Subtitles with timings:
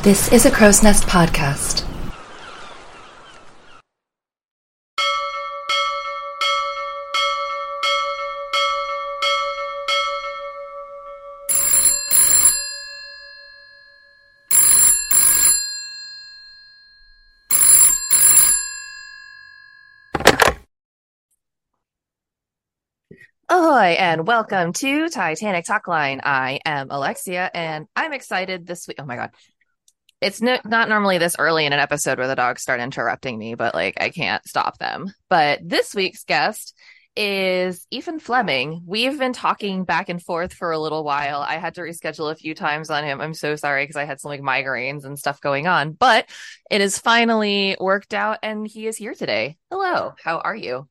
[0.00, 1.84] This is a Crow's Nest podcast.
[23.50, 26.20] Ahoy and welcome to Titanic Talkline.
[26.22, 28.98] I am Alexia and I'm excited this week.
[29.00, 29.30] Oh my God.
[30.20, 33.54] It's no, not normally this early in an episode where the dogs start interrupting me,
[33.54, 35.12] but like I can't stop them.
[35.28, 36.74] But this week's guest
[37.14, 38.82] is Ifan Pleming.
[38.86, 41.40] We've been talking back and forth for a little while.
[41.40, 43.20] I had to reschedule a few times on him.
[43.20, 46.28] I'm so sorry because I had some like migraines and stuff going on, but
[46.70, 49.56] it is finally worked out and he is here today.
[49.70, 50.14] Hello.
[50.22, 50.88] How are you?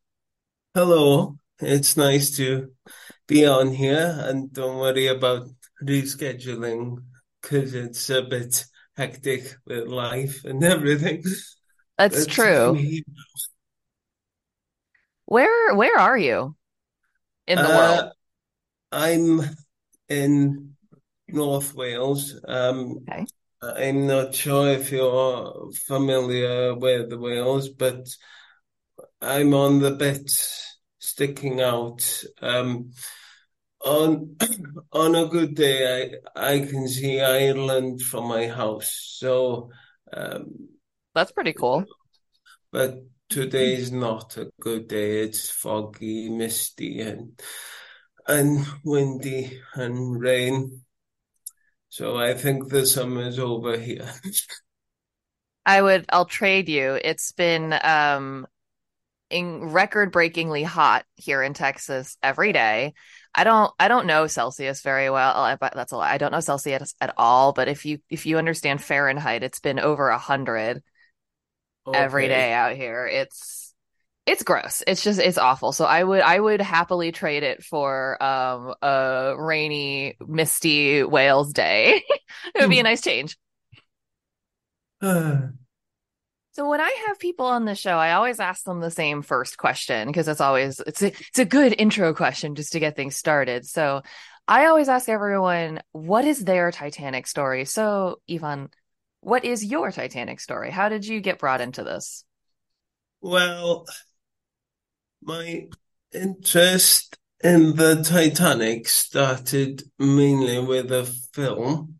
[0.73, 1.37] Hello.
[1.59, 2.71] It's nice to
[3.27, 5.47] be on here and don't worry about
[5.83, 6.97] rescheduling
[7.41, 8.65] because it's a bit
[8.97, 11.23] hectic with life and everything.
[11.97, 12.83] That's It's true.
[12.89, 13.03] me.
[15.25, 16.55] Where where are you
[17.47, 18.01] in the world?
[18.01, 18.09] Uh,
[18.91, 19.41] I'm
[20.09, 20.75] in
[21.29, 22.35] North Wales.
[22.47, 23.27] Um, Okay.
[23.61, 28.07] I'm not sure if you're familiar with the Wales, but
[29.21, 30.29] I'm on the bit
[30.99, 32.23] sticking out.
[32.41, 32.91] Um,
[33.85, 34.35] on
[34.91, 39.15] on a good day, I I can see Ireland from my house.
[39.19, 39.71] So,
[40.13, 40.69] um,
[41.13, 41.85] That's pretty cool.
[42.71, 45.21] but today is not a good day.
[45.23, 47.39] It's foggy, misty, and
[48.27, 50.81] and windy and rain.
[51.89, 54.11] So I think the summer's over here.
[55.65, 56.99] I would I'll trade you.
[57.03, 58.47] It's been um
[59.29, 62.93] in record-breakingly hot here in Texas every day.
[63.37, 65.33] I don't I don't know Celsius very well.
[65.37, 66.11] I- that's a lie.
[66.11, 69.79] I don't know Celsius at all, but if you if you understand Fahrenheit, it's been
[69.79, 70.83] over a hundred
[71.93, 72.27] every Okay.
[72.27, 73.07] day out here.
[73.07, 73.73] It's
[74.25, 74.83] it's gross.
[74.87, 75.71] It's just it's awful.
[75.71, 82.03] So I would I would happily trade it for um a rainy, misty Wales day.
[82.55, 83.37] It would be a nice change.
[86.57, 89.59] So when I have people on the show, I always ask them the same first
[89.59, 93.15] question because it's always it's a, it's a good intro question just to get things
[93.15, 93.63] started.
[93.67, 94.01] So
[94.47, 97.65] I always ask everyone, what is their Titanic story?
[97.65, 98.73] So Ifan,
[99.21, 100.71] what is your Titanic story?
[100.71, 102.23] How did you get brought into this?
[103.21, 103.85] Well,
[105.21, 105.67] my
[106.11, 111.99] interest in the Titanic started mainly with a film,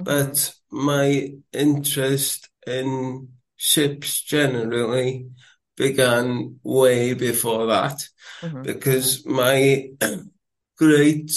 [0.00, 0.02] mm-hmm.
[0.02, 3.28] but my interest in
[3.62, 5.30] ships generally
[5.76, 8.08] began way before that
[8.42, 8.64] Mhm.
[8.64, 9.88] because my
[10.76, 11.30] great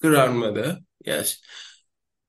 [0.00, 1.36] grandmother, yes,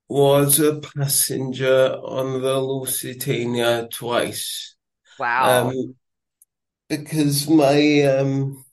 [0.10, 4.76] was a passenger on the Lusitania twice.
[5.18, 5.70] Wow.
[5.70, 5.96] Um,
[6.90, 8.66] because my um,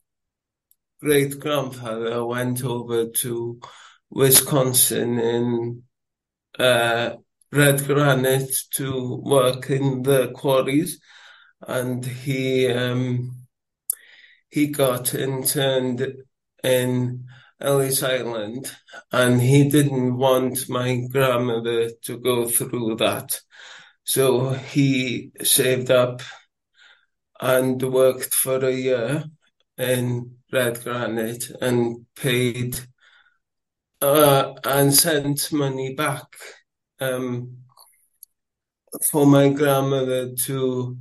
[1.01, 3.61] great grandfather went over to
[4.11, 5.83] Wisconsin in
[6.59, 7.17] uh,
[7.53, 11.01] Redgranite to work in the quarries,
[11.67, 13.47] and he um,
[14.49, 16.25] he got interned
[16.65, 17.27] in
[17.61, 18.75] Ellis Island,
[19.13, 23.41] and he didn't want my grandmother to go through that,
[24.03, 26.23] so he saved up
[27.41, 29.25] and worked for a year
[29.77, 32.79] in Redgranite and paid
[34.01, 36.29] uh, and sent money back
[37.03, 37.59] um,
[39.03, 40.97] for my grandmother to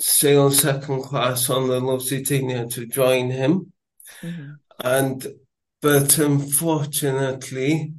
[0.00, 3.72] sail second class on the Lusitania to join him.
[4.22, 4.58] Mhm.
[4.82, 5.26] And
[5.80, 7.94] but unfortunately,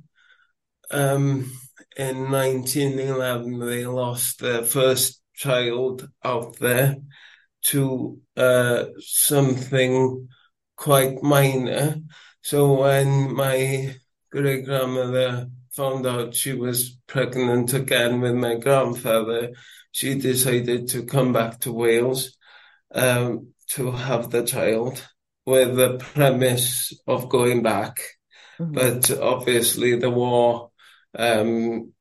[0.91, 1.51] um,
[1.95, 6.97] in 1911, they lost their first child out there
[7.63, 10.27] to uh, something
[10.75, 11.97] quite minor.
[12.41, 13.95] So when my
[14.31, 19.51] great grandmother found out she was pregnant again with my grandfather,
[19.91, 22.37] she decided to come back to Wales
[22.93, 25.07] um, to have the child
[25.45, 27.99] with the premise of going back.
[28.59, 28.73] Mhm.
[28.73, 30.71] But obviously the war
[31.15, 31.93] um,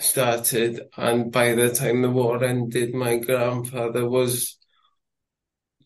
[0.00, 4.58] started, and by the time the war ended, my grandfather was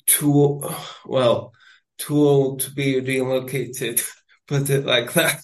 [0.07, 0.63] too,
[1.05, 1.53] well,
[1.99, 4.01] too old to be relocated,
[4.47, 5.41] put it like that.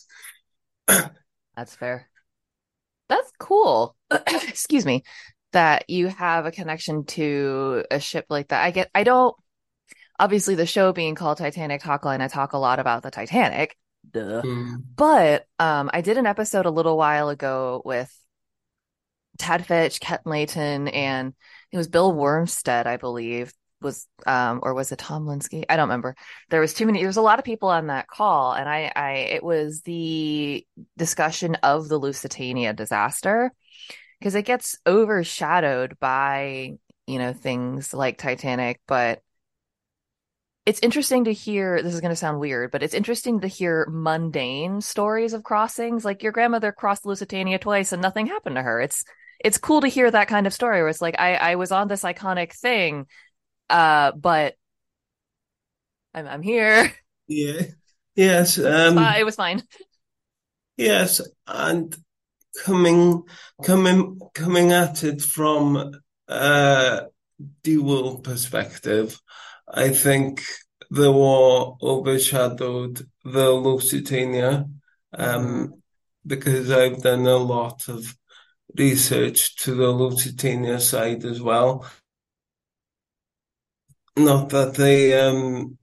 [1.59, 2.09] That's fair.
[3.09, 3.97] That's cool.
[4.29, 5.03] Excuse me.
[5.53, 8.63] That you have a connection to a ship like that.
[8.63, 9.35] I get, I don't,
[10.21, 13.77] obviously, the show being called Titanic Talkline, I talk a lot about the Titanic.
[14.09, 14.43] Duh.
[14.43, 14.85] Mm.
[14.95, 18.15] But um, I did an episode a little while ago with
[19.39, 21.35] Tad Fitch, Ken Layton, and
[21.73, 25.65] it was Bill Wormstedt, I believe, was um or was it Tom Linsky?
[25.69, 26.15] I don't remember.
[26.51, 26.99] There was too many.
[27.01, 30.67] There was a lot of people on that call, and I, I it was the
[30.97, 33.53] discussion of the Lusitania disaster
[34.19, 39.23] because it gets overshadowed by you know things like Titanic, but
[40.69, 43.87] it's interesting to hear this is going to sound weird but it's interesting to hear
[43.91, 48.79] mundane stories of crossings like your grandmother crossed lusitania twice and nothing happened to her
[48.79, 49.03] it's
[49.43, 51.89] it's cool to hear that kind of story where it's like i i was on
[51.89, 53.07] this iconic thing
[53.71, 54.57] uh but
[56.15, 56.93] i'm, I'm here.
[57.27, 57.63] Yeah.
[58.15, 59.63] Yes um it was fine.
[60.77, 61.95] yes and
[62.65, 63.23] coming
[63.63, 65.93] coming coming at it from
[66.29, 67.03] a
[67.63, 69.21] dual perspective
[69.71, 70.43] I think
[70.91, 74.67] the war overshadowed the Lusitania
[75.13, 75.83] um,
[76.27, 78.17] because I've done a lot of
[78.77, 81.87] research to the Lusitania side as well.
[84.19, 85.79] Not that they, um,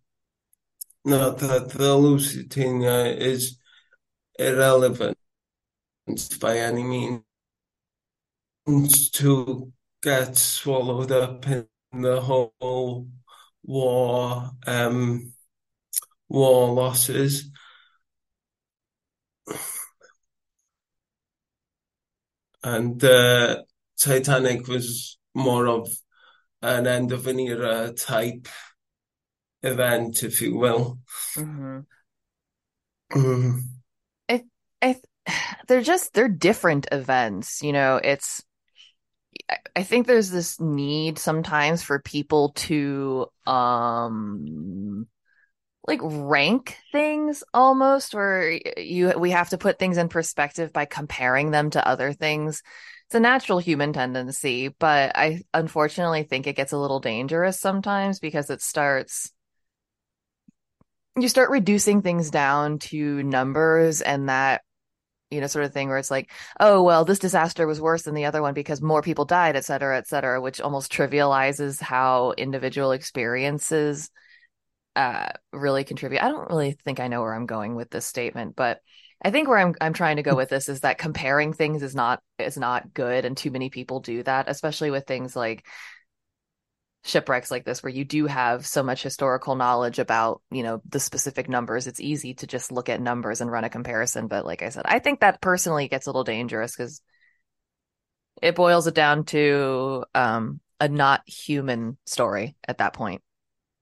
[1.06, 3.58] not that the Lusitania is
[4.38, 5.18] irrelevant
[6.42, 7.22] by any
[8.68, 9.72] means to
[10.04, 13.08] get swallowed up in the whole
[13.64, 15.32] war um,
[16.28, 17.50] war losses.
[22.64, 23.64] And uh,
[23.98, 25.90] Titanic was more of
[26.66, 28.48] an end of an era type
[29.64, 31.00] event, if you will.
[31.36, 31.80] Mm-hmm.
[33.14, 33.60] Mm.
[34.30, 34.44] I,
[34.82, 34.96] I,
[35.68, 37.62] they're just they're different events.
[37.62, 38.44] You know, it's
[39.76, 45.08] I think there's this need sometimes for people to um
[45.88, 51.52] like rank things almost where you we have to put things in perspective by comparing
[51.52, 52.64] them to other things.
[53.08, 58.20] It's a natural human tendency, but I unfortunately think it gets a little dangerous sometimes
[58.20, 59.32] because it starts
[61.18, 64.62] you start reducing things down to numbers and that
[65.32, 68.16] you know, sort of thing where it's like, oh, well, this disaster was worse than
[68.16, 72.34] the other one because more people died, et cetera, et cetera, which almost trivializes how
[72.38, 74.10] individual experiences
[74.96, 76.24] uh, really contribute.
[76.24, 78.80] I don't really think I know where I'm going with this statement, but
[79.22, 81.96] I think where I'm I'm trying to go with this is that comparing things is
[81.96, 85.66] not is not good, and too many people do that, especially with things like
[87.04, 91.00] shipwrecks like this where you do have so much historical knowledge about you know the
[91.00, 91.88] specific numbers.
[91.88, 94.84] It's easy to just look at numbers and run a comparison but like i said
[94.86, 97.02] i think that personally gets a little dangerous because
[98.42, 103.22] it boils it down to um, a not human story at that point.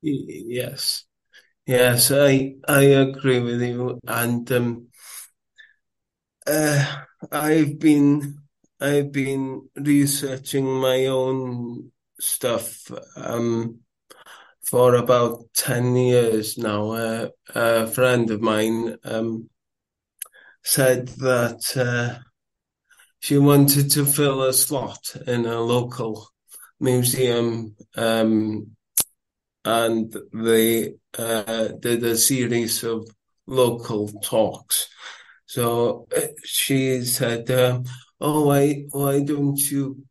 [0.02, 1.06] Yes.
[1.66, 4.88] Yes i i agree with you and um
[6.48, 8.38] uh i've been
[8.80, 13.80] i've been researching my own stuff um,
[14.64, 16.92] for about 10 years now.
[16.92, 19.50] Uh, a friend of mine um,
[20.64, 22.20] said that uh,
[23.20, 26.28] she wanted to fill a slot in a local
[26.80, 28.72] museum um,
[29.66, 33.08] and they uh, did a series of
[33.48, 34.90] local talks.
[35.54, 37.82] So uh, she said, uh,
[38.20, 40.04] "Oh, why why don't you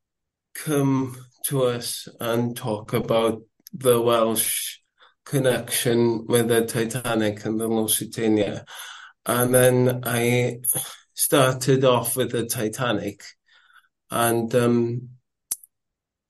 [0.55, 4.79] come to us and talk about the Welsh
[5.25, 8.65] connection with the Titanic and the Lusitania.
[9.27, 10.61] And then I
[11.15, 13.25] started off with the Titanic.
[14.13, 15.09] And um,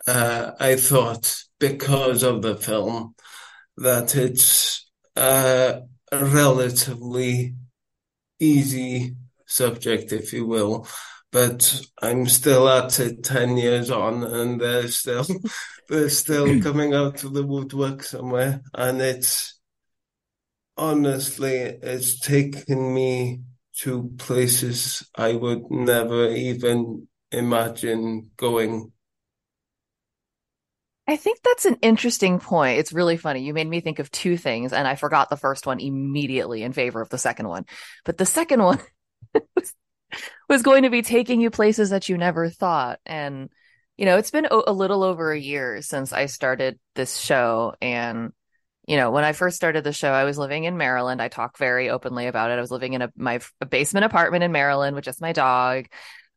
[0.07, 3.14] uh, I thought, because of the film,
[3.76, 7.57] that it's a relatively
[8.42, 10.87] easy subject, if you will,
[11.30, 15.26] but I'm still at it 10 years on and they're still,
[15.88, 16.61] they're still hmm.
[16.61, 18.62] coming out of the woodwork somewhere.
[18.75, 19.58] And it's
[20.76, 23.40] honestly, it's taken me
[23.78, 28.92] to places I would never even imagine going.
[31.09, 32.78] I think that's an interesting point.
[32.78, 33.42] It's really funny.
[33.42, 36.73] You made me think of two things, and I forgot the first one immediately in
[36.73, 37.64] favor of the second one.
[38.04, 38.80] But the second one
[40.49, 43.00] was going to be taking you places that you never thought.
[43.04, 43.50] And,
[43.97, 47.75] you know, it's been a, a little over a year since I started this show.
[47.82, 48.32] And,
[48.87, 51.21] you know, when I first started the show, I was living in Maryland.
[51.21, 52.59] I talk very openly about it.
[52.59, 55.87] I was living in a, my basement apartment in Maryland with just my dog.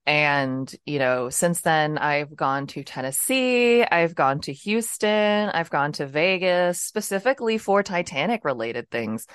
[0.07, 5.93] And, you know, since then, I've gone to Tennessee, I've gone to Houston, I've gone
[5.93, 9.25] to Vegas, specifically for Titanic related things.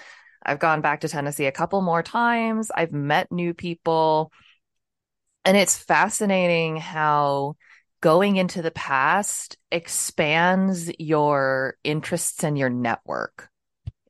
[0.45, 2.71] I've gone back to Tennessee a couple more times.
[2.75, 4.33] I've met new people.
[5.45, 7.57] And it's fascinating how
[8.01, 13.49] going into the past expands your interests and your network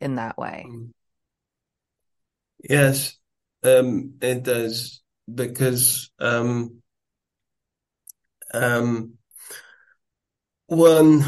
[0.00, 0.66] in that way.
[2.68, 3.16] Yes,
[3.62, 5.00] um, it does
[5.34, 6.82] because um,
[8.52, 9.14] um,
[10.66, 11.24] one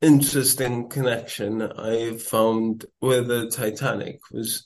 [0.00, 4.64] interesting connection I found with the Titanic was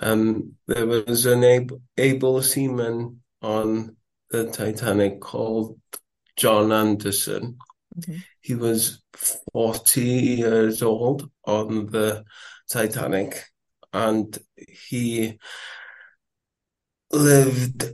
[0.00, 3.96] um, there was an able, able seaman on
[4.30, 5.78] the Titanic called
[6.36, 7.58] John Anderson.
[7.98, 8.18] Mm-hmm.
[8.40, 9.02] He was
[9.52, 12.24] 40 years old on the
[12.68, 13.44] Titanic
[13.92, 15.38] and he
[17.10, 17.92] lived.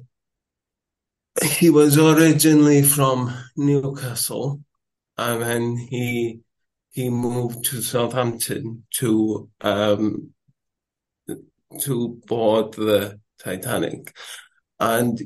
[1.43, 4.61] He was originally from Newcastle
[5.21, 6.40] and then he
[6.90, 10.33] he moved to Southampton to um
[11.81, 14.14] to board the Titanic.
[14.81, 15.21] And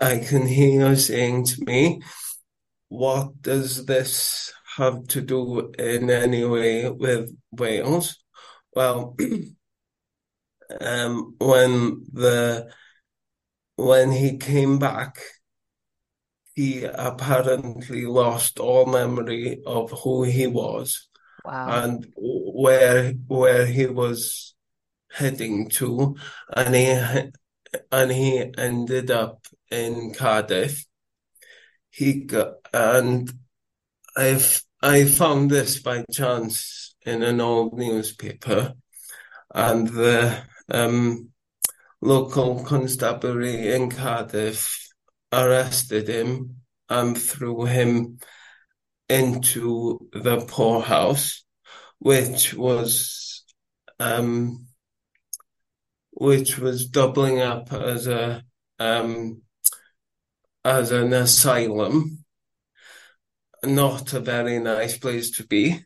[0.00, 2.02] I can hear you saying to me
[2.88, 8.18] what does this have to do in any way with Wales?
[8.74, 9.16] Well
[10.80, 12.68] um when the
[13.76, 15.18] when he came back,
[16.54, 21.08] he apparently lost all memory of who he was
[21.44, 21.84] Wow.
[21.84, 24.54] and where where he was
[25.10, 26.16] heading to,
[26.56, 27.30] and he
[27.90, 30.86] and he ended up in Cardiff.
[31.90, 33.30] He got and
[34.16, 38.74] I've I found this by chance in an old newspaper,
[39.54, 41.30] and the um
[42.04, 44.92] local constabulary in Cardiff
[45.32, 46.56] arrested him
[46.90, 48.18] and threw him
[49.08, 51.44] into the poorhouse,
[51.98, 53.44] which was
[53.98, 54.66] um,
[56.10, 58.44] which was doubling up as a
[58.78, 59.40] um,
[60.62, 62.22] as an asylum.
[63.64, 65.80] Not a very nice place to be.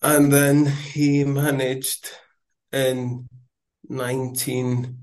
[0.00, 2.08] And then he managed
[2.72, 3.28] in
[3.88, 4.98] 19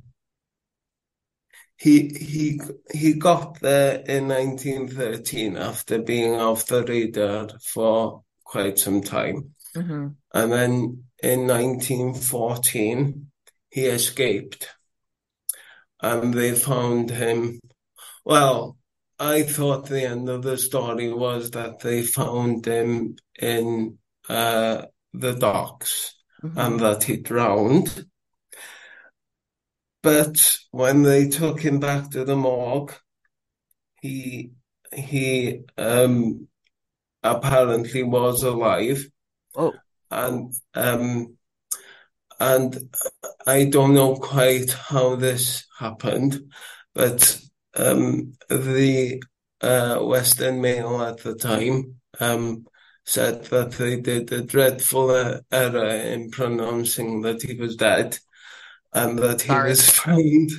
[1.77, 2.61] he he
[2.93, 9.53] he got there in 1913 after being off the radar for quite some time.
[9.75, 13.27] Hmm and then in 1914
[13.69, 14.69] he escaped.
[16.01, 17.59] And they found him.
[18.25, 18.77] Well
[19.19, 25.33] I thought the end of the story was that they found him in uh, the
[25.33, 28.05] docks hmm and that he drowned
[30.03, 32.93] but when they took him back to the morgue,
[34.01, 34.51] he
[34.93, 36.47] he um
[37.23, 39.07] apparently was alive,
[39.55, 39.73] Oh,
[40.11, 41.37] and um
[42.39, 42.95] and
[43.47, 46.51] I don't know quite how this happened,
[46.93, 47.39] but
[47.75, 49.23] um the
[49.61, 52.67] uh, Western Mail at the time um
[53.05, 58.17] said that they did a dreadful uh, error in pronouncing that he was dead
[58.93, 59.69] and that he Sorry.
[59.69, 60.51] was found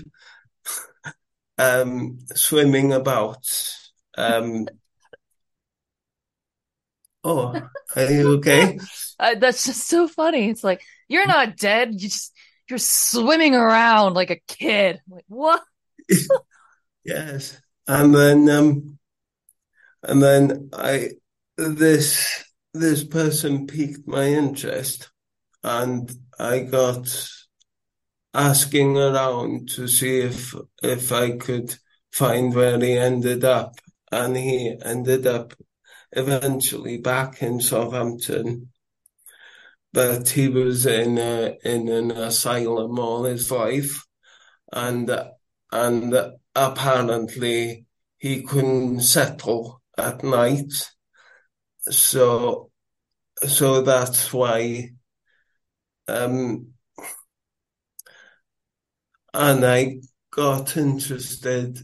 [1.59, 3.47] um, swimming about.
[4.17, 4.67] Um,
[7.25, 7.61] oh,
[7.97, 8.79] are you okay?
[9.19, 10.51] uh, that's just so funny.
[10.51, 11.93] It's like you're not dead.
[11.93, 12.33] You just
[12.69, 15.01] you're swimming around like a kid.
[15.09, 15.63] Like what?
[17.05, 17.61] Yes.
[17.87, 18.99] And then, um,
[20.03, 21.11] and then I,
[21.57, 25.11] this, this person piqued my interest
[25.63, 27.07] and I got
[28.35, 31.77] asking around to see if, if I could
[32.13, 33.77] find where he ended up.
[34.11, 35.55] And he ended up
[36.13, 38.71] eventually back in Southampton.
[39.93, 44.05] But he was in a, in an asylum all his life.
[44.73, 45.11] And,
[45.71, 46.15] and
[46.55, 47.87] apparently
[48.19, 50.73] he couldn't settle at night.
[51.91, 52.71] So,
[53.47, 54.91] so that's why,
[56.09, 56.74] um,
[59.35, 59.97] and I
[60.31, 61.81] got interested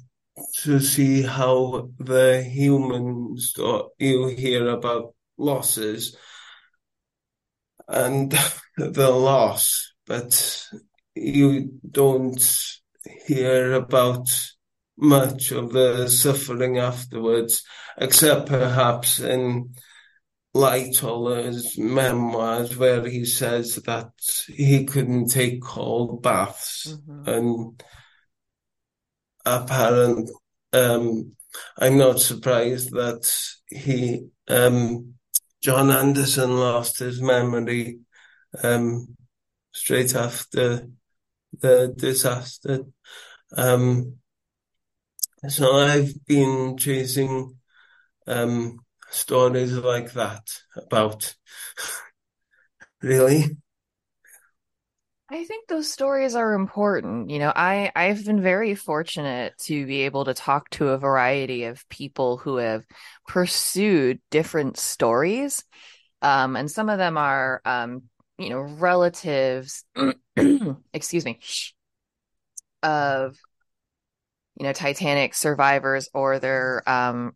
[0.63, 3.55] to see how the humans
[3.99, 6.17] you hear about losses
[7.89, 8.31] and
[8.77, 10.65] the loss, but
[11.17, 12.41] you don't
[13.27, 14.29] hear about
[14.97, 17.65] much of the suffering afterwards,
[17.99, 19.75] except perhaps in
[20.55, 24.11] Lightoller's memoirs, where he says that
[24.49, 27.29] he couldn't take cold baths Mhm.
[27.29, 27.85] and
[29.47, 30.31] apparent
[30.73, 31.37] um
[31.79, 33.31] I'm not surprised that
[33.69, 35.15] he um
[35.63, 38.01] John Anderson lost his memory
[38.63, 39.17] um
[39.73, 40.89] straight after
[41.59, 42.81] the disaster.
[43.57, 44.17] Um
[45.49, 47.57] so I've been chasing
[48.27, 48.79] um,
[49.11, 51.35] stories like that about
[53.03, 53.57] really.
[55.33, 57.31] I think those stories are important.
[57.31, 61.65] You know, I I've been very fortunate to be able to talk to a variety
[61.65, 62.85] of people who have
[63.29, 65.65] pursued different stories.
[66.21, 68.03] Um, and some of them are um,
[68.39, 69.85] you know, relatives,
[70.93, 71.39] excuse me,
[72.83, 73.37] of
[74.57, 77.35] you know, Titanic survivors or their um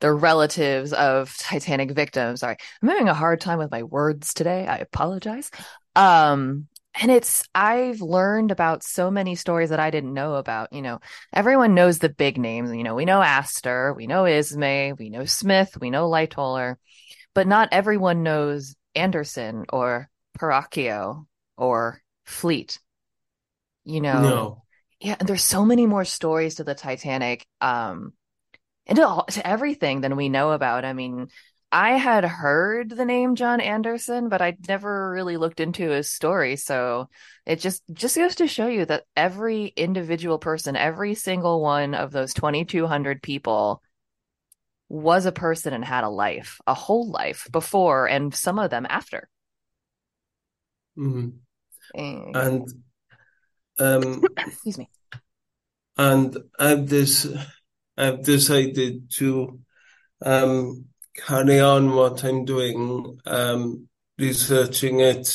[0.00, 2.40] their relatives of Titanic victims.
[2.40, 4.66] Sorry, I'm having a hard time with my words today.
[4.66, 5.50] I apologize.
[5.96, 6.68] Um,
[7.00, 10.72] and it's I've learned about so many stories that I didn't know about.
[10.72, 11.00] You know,
[11.32, 12.72] everyone knows the big names.
[12.72, 16.76] You know, we know Astor, we know Ismay, we know Smith, we know Lightoller,
[17.34, 20.08] but not everyone knows Anderson or
[20.38, 22.78] Paracchio or Fleet.
[23.84, 24.63] You know, No.
[25.04, 28.14] Yeah, and there's so many more stories to the Titanic, um,
[28.86, 30.84] and to, all, to everything than we know about.
[30.84, 31.28] I mean,
[31.70, 36.56] I had heard the name John Anderson, but I'd never really looked into his story.
[36.56, 37.10] So
[37.44, 42.10] it just just goes to show you that every individual person, every single one of
[42.10, 43.82] those 2,200 people
[44.88, 48.86] was a person and had a life, a whole life before, and some of them
[48.88, 49.28] after.
[50.96, 51.28] Mm-hmm.
[51.94, 52.68] Eh, And
[53.78, 54.88] um, excuse me.
[55.96, 57.26] and I've this
[57.96, 59.60] I've decided to
[60.24, 63.88] um carry on what I'm doing, um,
[64.18, 65.32] researching it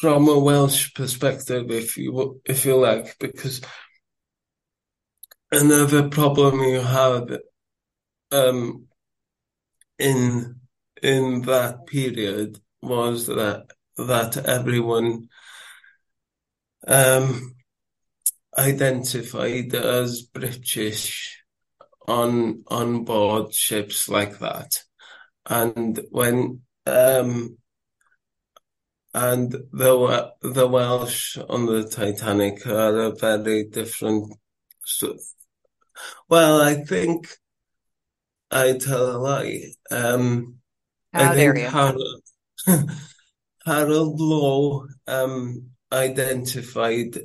[0.00, 3.60] from a Welsh perspective, if you if you like, because
[5.50, 7.38] another problem you have
[8.32, 8.86] um
[9.98, 10.60] in
[11.02, 15.28] in that period was that that everyone
[16.86, 17.54] um
[18.58, 21.42] identified as British
[22.06, 24.82] on on board ships like that.
[25.46, 27.58] And when um
[29.14, 34.34] and the the Welsh on the Titanic are a very different
[36.28, 37.28] well, I think
[38.50, 39.62] I tell a lie.
[39.90, 40.56] Um
[41.12, 41.70] How I dare think you?
[42.66, 42.90] Harold
[43.64, 47.18] Harold Lowe um identified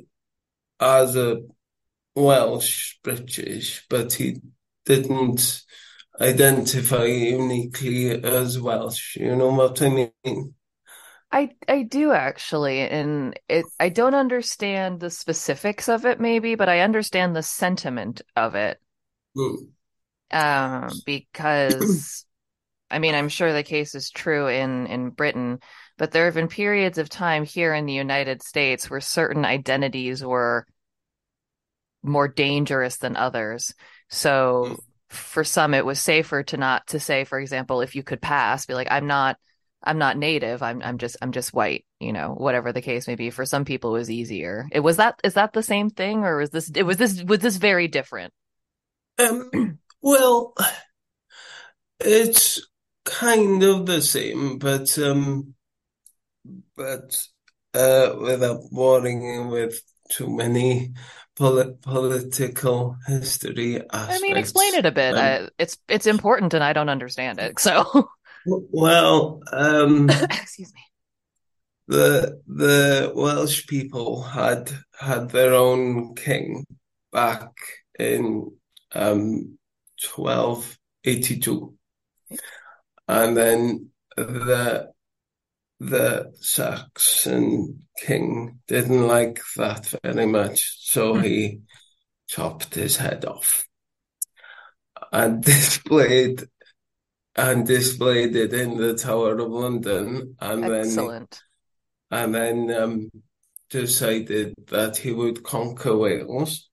[0.84, 1.40] as a
[2.14, 4.40] Welsh British, but he
[4.84, 5.62] didn't
[6.20, 9.16] identify uniquely as Welsh.
[9.16, 10.54] You know what I mean?
[11.32, 16.68] I I do actually, and it I don't understand the specifics of it maybe, but
[16.68, 18.78] I understand the sentiment of it.
[19.36, 19.70] Mm.
[20.30, 22.24] Um, because
[22.90, 25.58] I mean, I'm sure the case is true in in Britain,
[25.98, 30.22] but there have been periods of time here in the United States where certain identities
[30.22, 30.66] were
[32.04, 33.74] more dangerous than others.
[34.08, 34.76] So
[35.08, 38.66] for some, it was safer to not to say, for example, if you could pass,
[38.66, 39.36] be like, I'm not
[39.84, 40.62] I'm not native.
[40.62, 43.30] I'm I'm just I'm just white, you know, whatever the case may be.
[43.30, 44.66] For some people it was easier.
[44.72, 47.40] It was that is that the same thing or was this it was this was
[47.40, 48.32] this very different?
[49.18, 50.54] Um, well,
[52.00, 52.66] it's
[53.04, 55.54] kind of the same, but um,
[56.76, 57.26] but
[57.74, 59.80] uh, without boring with
[60.14, 60.92] too many
[61.36, 65.14] polit political history I mean, explain it a bit.
[65.14, 67.58] Um, I, it's it's important and I don't understand it.
[67.58, 68.08] So,
[68.46, 70.80] well, um, excuse me.
[71.88, 76.64] the the Welsh people had had their own king
[77.12, 77.50] back
[77.98, 78.52] in
[78.94, 79.58] um
[80.16, 81.74] 1282,
[83.08, 84.93] and then the
[85.80, 91.22] the Saxon king didn't like that very much, so Hmm.
[91.22, 91.60] he
[92.26, 93.66] chopped his head off
[95.12, 96.44] and displayed
[97.36, 101.26] and displayed it in the Tower of London, and then
[102.10, 103.10] and then um,
[103.70, 106.70] decided that he would conquer Wales.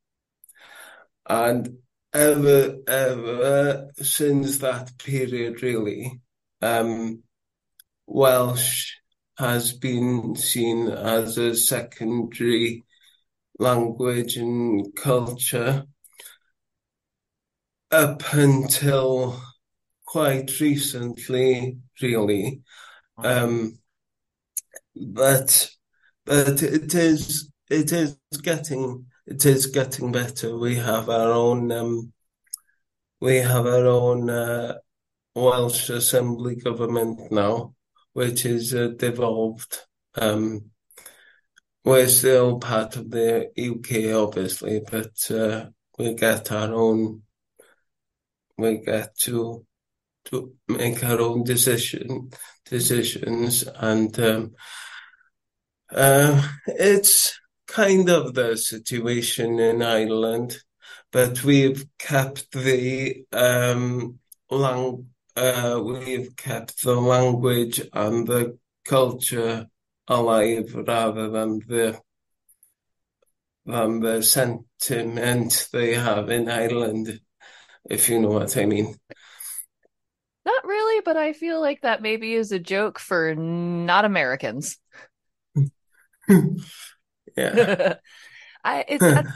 [1.28, 1.78] And
[2.14, 6.22] ever, ever since that period, really,
[6.62, 7.24] um,
[8.13, 8.95] Welsh
[9.38, 12.84] has been seen as a secondary
[13.58, 15.86] language and culture
[17.89, 19.41] up until
[20.06, 22.62] quite recently, really.
[23.17, 23.80] Um,
[24.95, 25.69] but
[26.26, 30.58] but it is it is getting it is getting better.
[30.58, 32.12] We have our own um,
[33.21, 34.80] we have our own uh,
[35.34, 37.74] Welsh Assembly government now,
[38.13, 39.80] which is uh, devolved.
[40.15, 40.71] Um,
[41.84, 47.24] we're still part of the UK, obviously, but uh, we get our own,
[48.58, 49.65] we get to
[50.26, 52.30] to make our own decision
[52.65, 54.52] decisions, and um,
[55.91, 60.58] uh, it's kind of the situation in Ireland,
[61.12, 64.19] but we've kept the um,
[64.50, 69.67] lang- uh, we've kept the language and the culture
[70.08, 72.00] alive rather than the
[73.65, 77.20] than the sentiment they have in Ireland,
[77.89, 78.96] if you know what I mean.
[80.44, 84.78] Not really, but I feel like that maybe is a joke for not Americans.
[87.38, 87.96] yeah.
[88.63, 89.30] I it's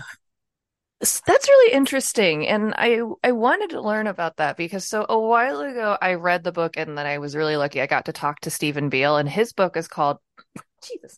[0.99, 5.61] that's, really interesting and I I wanted to learn about that because so a while
[5.61, 8.39] ago I read the book and then I was really lucky I got to talk
[8.41, 10.17] to Stephen Biel and his book is called
[10.83, 11.17] Jesus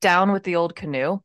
[0.00, 1.18] Down with the Old Canoe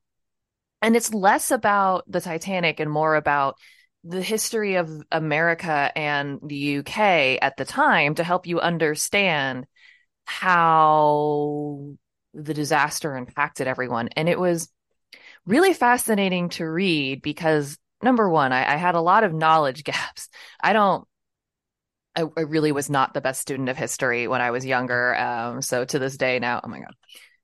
[0.82, 3.58] and it's less about the Titanic and more about
[4.04, 9.66] the history of America and the UK at the time to help you understand
[10.26, 11.90] how
[12.34, 14.10] the disaster impacted everyone.
[14.16, 14.70] And it was
[15.46, 20.30] really fascinating to read because number one, I, I had a lot of knowledge gaps.
[20.62, 21.08] I don't
[22.16, 25.16] I, I, really was not the best student of history when I was younger.
[25.16, 26.96] Um, so to this day now, oh my God.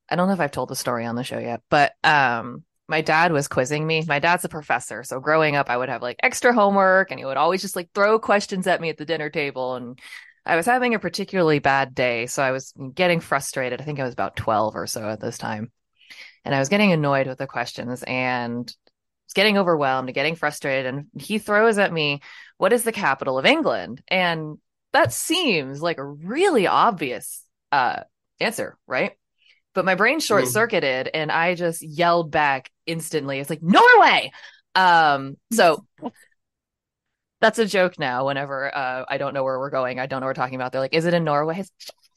[0.08, 3.00] I don't know if I've told the story on the show yet, but um, my
[3.00, 4.04] dad was quizzing me.
[4.06, 5.02] My dad's a professor.
[5.02, 7.90] So growing up, I would have like extra homework and he would always just like
[7.92, 9.74] throw questions at me at the dinner table.
[9.74, 9.98] And
[10.44, 12.26] I was having a particularly bad day.
[12.26, 13.80] So I was getting frustrated.
[13.80, 15.72] I think I was about 12 or so at this time.
[16.44, 18.72] And I was getting annoyed with the questions and
[19.36, 20.86] getting overwhelmed, getting frustrated.
[20.86, 22.22] And he throws at me,
[22.58, 24.02] What is the capital of England?
[24.08, 24.58] And
[24.92, 28.00] that seems like a really obvious uh,
[28.40, 29.12] answer, right?
[29.76, 30.48] but my brain short mm.
[30.48, 33.38] circuited and I just yelled back instantly.
[33.38, 34.32] It's like Norway.
[34.74, 35.84] Um, so
[37.42, 38.26] that's a joke now.
[38.26, 40.72] Whenever uh, I don't know where we're going, I don't know what we're talking about.
[40.72, 41.62] They're like, "Is it in Norway?"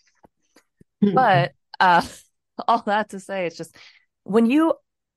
[1.02, 1.52] but
[1.82, 2.02] uh,
[2.68, 3.76] all that to say, it's just
[4.24, 4.74] when you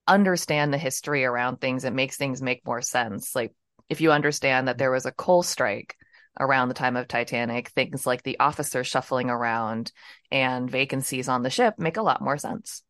[0.07, 3.35] understand the history around things, it makes things make more sense.
[3.35, 3.55] Like
[3.89, 5.97] if you understand that there was a coal strike
[6.39, 9.93] around the time of Titanic, things like the officers shuffling around
[10.31, 12.83] and vacancies on the ship make a lot more sense.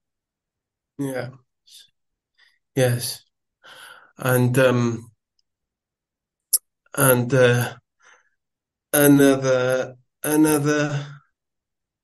[0.98, 1.31] Yeah.
[2.75, 3.22] Yes.
[4.18, 5.11] And um
[6.94, 7.75] and uh,
[8.92, 11.07] another another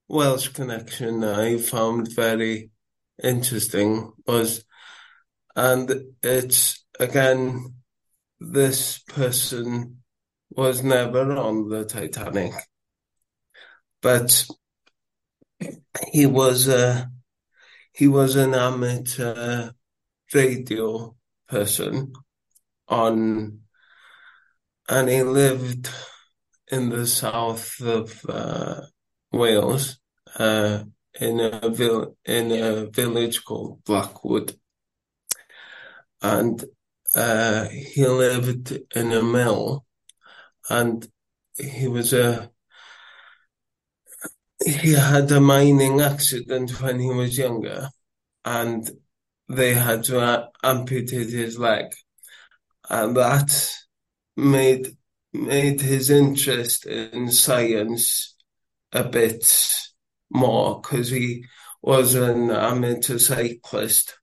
[0.08, 2.70] Welsh connection I found very
[3.22, 4.64] interesting was
[5.58, 5.90] and
[6.22, 7.74] it's again
[8.38, 9.96] this person
[10.50, 12.52] was never on the Titanic,
[14.00, 14.46] but
[16.12, 17.10] he was a
[17.92, 19.72] he was an amateur
[20.32, 21.16] radio
[21.48, 22.12] person
[22.86, 23.58] on,
[24.88, 25.90] and he lived
[26.70, 28.82] in the south of uh,
[29.32, 29.98] Wales,
[30.36, 30.84] uh,
[31.20, 34.54] in a in a village called Blackwood,
[36.22, 36.64] and
[37.14, 39.84] uh, he lived in a mill
[40.68, 41.08] and
[41.56, 42.50] he was a
[44.64, 47.88] he had a mining accident when he was younger
[48.44, 48.90] and
[49.48, 51.86] they had to amputate his leg
[52.90, 53.72] and that
[54.36, 54.96] made
[55.32, 58.34] made his interest in science
[58.92, 59.74] a bit
[60.30, 61.44] more because he
[61.82, 64.17] was an amateur cyclist.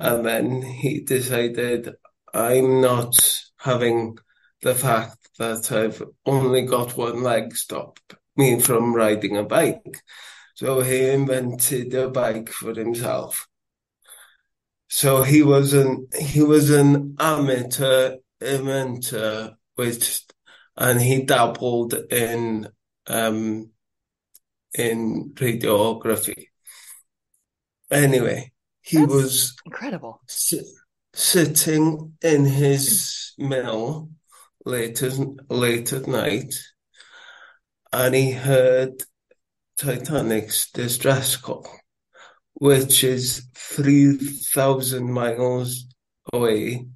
[0.00, 1.94] And then he decided
[2.34, 3.14] i'm not
[3.58, 4.16] having
[4.62, 7.98] the fact that I've only got one leg stop
[8.36, 10.02] me from riding a bike.
[10.54, 13.48] So he invented a bike for himself.
[14.88, 20.24] So he was an he was an amateur inventor, which
[20.76, 22.68] and he dabbled in
[23.06, 23.70] um,
[24.74, 26.46] in radiography.
[27.90, 28.51] Anyway,
[28.82, 30.20] he That's was incredible.
[30.28, 30.74] Si-
[31.14, 34.10] sitting in his mill
[34.64, 36.54] late as, late at night,
[37.92, 39.02] and he heard
[39.78, 41.68] Titanic's distress call,
[42.54, 45.86] which is three thousand miles
[46.32, 46.86] away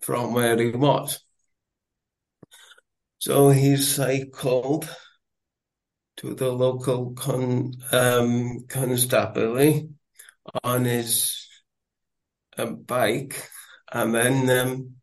[0.00, 1.20] from where he was.
[3.18, 4.88] So he cycled
[6.18, 9.88] to the local con, um, constabulary
[10.62, 11.48] on his
[12.56, 13.48] uh, bike,
[13.92, 14.96] and then um,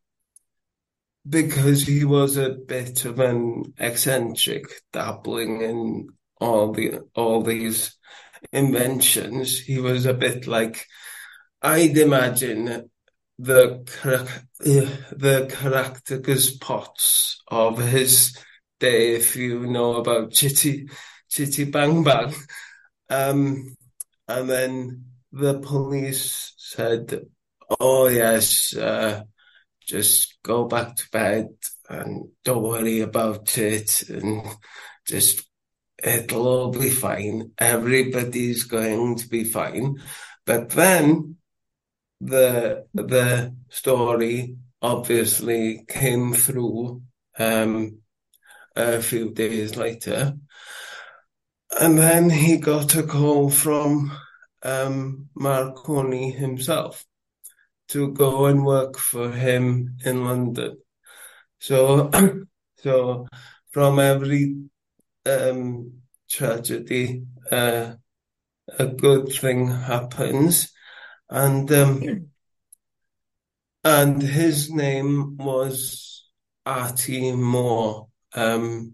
[1.27, 6.08] because he was a bit of an eccentric, dabbling in
[6.39, 7.95] all the all these
[8.51, 9.60] inventions.
[9.60, 10.86] He was a bit like
[11.62, 12.89] I'd imagine
[13.39, 13.84] the
[14.60, 18.38] the Caractacus Potts of his
[18.79, 20.89] day, if you know about Chitty
[21.29, 22.34] Chitty Bang Bang.
[23.10, 23.75] Um,
[24.27, 27.25] and then the police said,
[27.79, 29.23] "Oh yes, uh,
[29.81, 31.49] just go back to bed
[31.89, 34.45] and don't worry about it, and
[35.07, 35.43] just
[36.01, 37.51] it'll all be fine.
[37.57, 39.97] Everybody's going to be fine."
[40.45, 41.37] But then
[42.21, 47.01] the the story obviously came through
[47.39, 47.99] um,
[48.75, 50.33] a few days later,
[51.81, 54.11] and then he got a call from
[54.63, 57.06] um, Marconi himself
[57.89, 60.78] to go and work for him in London.
[61.60, 62.10] So,
[62.78, 63.28] so
[63.71, 64.56] from every
[65.26, 67.93] um, tragedy, uh,
[68.80, 70.71] a good thing happens,
[71.30, 72.30] and um,
[73.84, 76.26] and his name was
[76.65, 78.08] Artie Moore.
[78.34, 78.93] Um,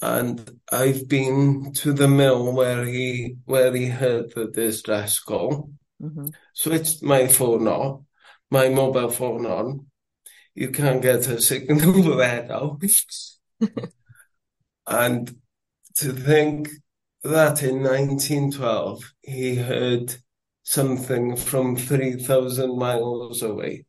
[0.00, 5.70] and I've been to the mill where he where he heard the distress call.
[6.00, 6.32] Mhm.
[6.54, 8.06] Switched my phone on,
[8.50, 9.86] my mobile phone on.
[10.54, 12.78] You can't get a signal there now.
[14.86, 15.36] and
[15.96, 16.68] to think
[17.24, 20.14] that in 1912 he heard
[20.62, 23.84] something from 3,000 miles away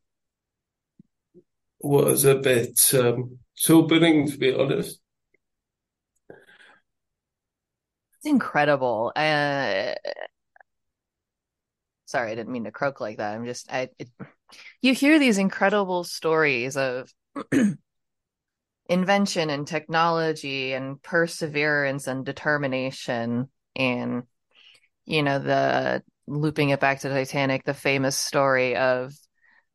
[1.79, 4.98] was a bit um, sobering, to be honest.
[8.19, 9.13] It's incredible.
[9.15, 9.93] Uh,
[12.05, 13.34] sorry, I didn't mean to croak like that.
[13.34, 14.10] I'm just, I, it,
[14.82, 17.10] you hear these incredible stories of
[18.89, 24.23] invention and technology and perseverance and determination and,
[25.05, 29.13] you know, the looping it back to Titanic, the famous story of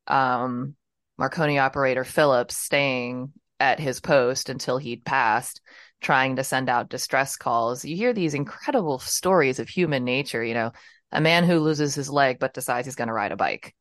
[0.06, 0.74] um,
[1.16, 5.60] Marconi operator Phillips staying at his post until he'd passed,
[6.04, 7.84] trying to send out distress calls.
[7.84, 10.70] You hear these incredible stories of human nature, you know,
[11.10, 13.74] a man who loses his leg but decides he's going to ride a bike.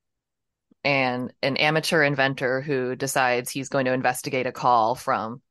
[0.86, 5.42] And an amateur inventor who decides he's going to investigate a call from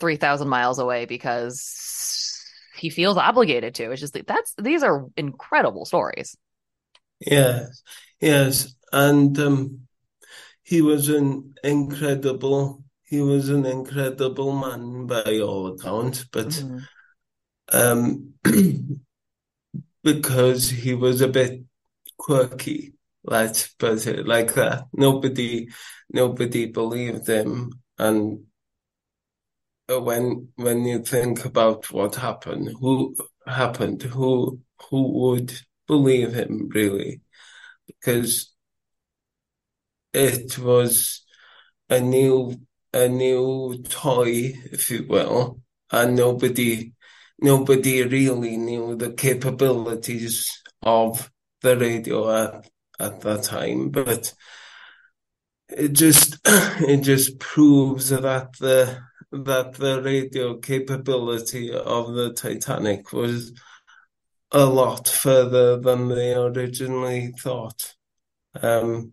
[0.00, 2.42] 3,000 miles away because
[2.76, 3.90] he feels obligated to.
[3.90, 6.36] It's just that's these are incredible stories.
[7.20, 7.82] Yes,
[8.20, 9.88] yes, and um,
[10.62, 12.84] he was an incredible.
[13.08, 16.86] He was an incredible man by all accounts, but Mhm.
[17.72, 18.34] um,
[20.02, 21.64] because he was a bit
[22.18, 22.94] quirky,
[23.24, 24.88] let's put it like that.
[24.92, 25.68] Nobody,
[26.10, 28.44] nobody believed him, and
[29.88, 33.16] when when you think about what happened, who
[33.46, 35.52] happened, who who would
[35.86, 37.22] believe him really?
[37.86, 38.52] Because
[40.12, 41.24] it was
[41.88, 42.60] a new
[42.92, 46.92] a new toy, if you will, and nobody
[47.40, 51.30] nobody really knew the capabilities of
[51.62, 53.90] the radio at, at that time.
[53.90, 54.34] But
[55.68, 58.98] it just it just proves that the
[59.30, 63.52] that the radio capability of the Titanic was
[64.50, 67.94] a lot further than they originally thought.
[68.54, 69.12] Um,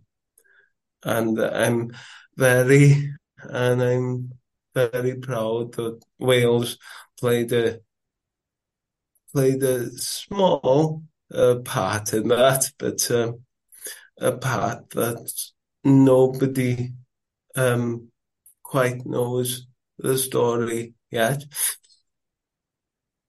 [1.04, 1.92] and I'm
[2.38, 3.14] very
[3.52, 4.34] and I'm
[4.74, 6.78] very proud that Wales
[7.20, 7.80] played a
[9.34, 11.04] played a small
[11.34, 13.40] uh, part in that, but um,
[14.20, 15.32] a part that
[15.84, 16.94] nobody
[17.56, 18.10] um,
[18.64, 19.68] quite knows
[20.00, 21.44] the story yet.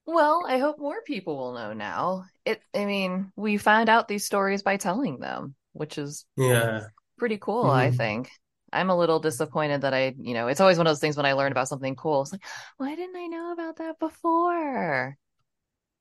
[0.07, 2.27] Well, I hope more people will know now.
[2.45, 7.39] It, I mean, we find out these stories by telling them, which is Yeah, pretty
[7.39, 7.93] cool, I Mhm.
[7.93, 8.31] think.
[8.73, 11.27] I'm a little disappointed that I, you know, it's always one of those things when
[11.27, 12.23] I learn about something cool.
[12.23, 12.45] It's like,
[12.77, 15.17] why didn't I know about that before?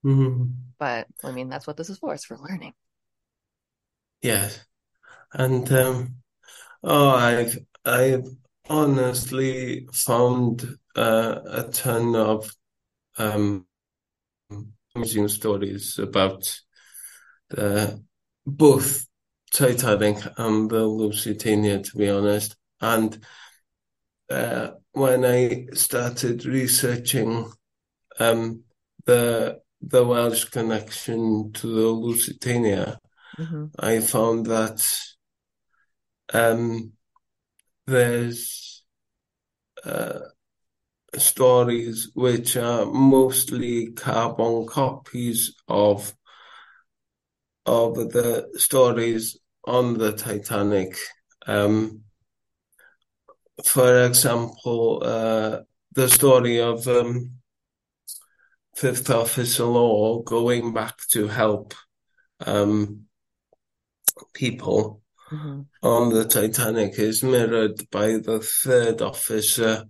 [0.03, 0.73] Mhm.
[0.79, 2.13] But I mean, that's what this is for.
[2.13, 2.73] It's for learning.
[4.21, 4.65] Yes,
[5.33, 6.15] and um,
[6.83, 8.27] oh, I've I've
[8.69, 12.51] honestly found uh, a ton of
[13.17, 13.67] um,
[14.95, 16.61] amazing stories about
[17.49, 18.03] the
[18.45, 19.07] both
[19.55, 22.57] Titanic and the Lusitania, to be honest.
[22.81, 23.25] And
[24.29, 27.51] uh, when I started researching
[28.19, 28.63] um,
[29.05, 32.99] the the Welsh connection to the Lusitania,
[33.37, 34.81] hmm I found that
[36.33, 36.91] um,
[37.87, 38.83] there's
[39.85, 40.19] uh,
[41.15, 46.13] stories which are mostly carbon copies of
[47.65, 50.97] of the stories on the Titanic.
[51.47, 52.01] Um,
[53.65, 55.59] for example, uh,
[55.93, 57.31] the story of um,
[58.75, 61.73] Fifth Officer Lowe going back to help
[62.45, 63.01] um,
[64.33, 65.01] people
[65.31, 65.61] Mm-hmm.
[65.81, 69.85] on the Titanic is mirrored by the third officer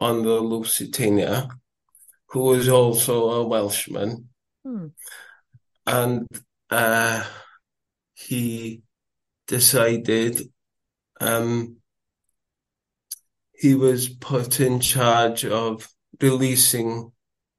[0.00, 1.48] on the Lusitania,
[2.28, 4.28] who was also a Welshman.
[4.64, 4.86] Hmm.
[5.84, 6.28] And
[6.70, 7.24] uh,
[8.14, 8.82] he
[9.46, 10.40] decided
[11.20, 11.76] um,
[13.52, 15.88] he was put in charge of
[16.20, 17.12] releasing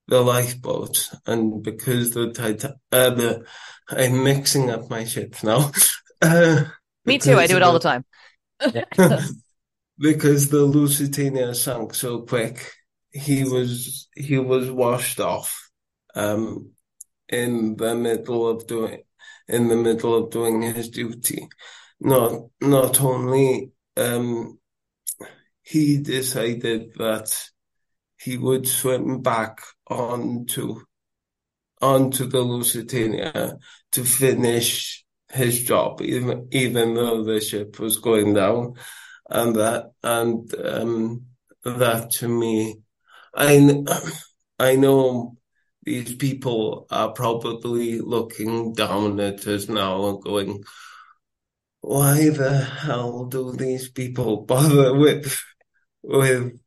[0.08, 3.46] the lifeboat, and because the Titan, uh, the
[3.90, 5.72] I'm mixing up my ships now.
[6.22, 6.64] Uh,
[7.06, 7.38] Me too.
[7.38, 8.06] I do it all the time.
[10.00, 12.72] because the Lusitania sank so quick,
[13.12, 15.70] he was he was washed off
[16.16, 16.72] um,
[17.30, 19.04] in the middle of doing
[19.48, 21.48] in the middle of doing his duty.
[22.00, 24.60] Not not only um,
[25.62, 27.50] he decided that
[28.18, 30.82] he would swim back onto
[31.82, 33.58] onto the Lusitania
[33.92, 38.74] to finish his job, even even though the ship was going down,
[39.30, 41.26] and that and um,
[41.64, 42.78] that to me,
[43.34, 43.84] I
[44.60, 45.38] I know
[45.86, 50.64] these people are probably looking down at us now and going,
[51.82, 55.40] why the hell do these people bother with
[56.02, 56.60] with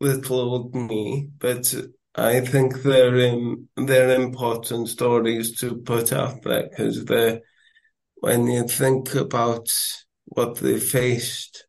[0.00, 1.28] little old me?
[1.38, 1.74] But
[2.14, 7.40] I think they're in, they're important stories to put out there because they're
[8.20, 9.70] when you think about
[10.24, 11.66] what they faced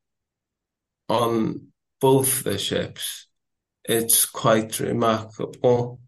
[1.10, 1.68] on
[2.00, 3.28] both the ships,
[3.84, 6.00] it's quite remarkable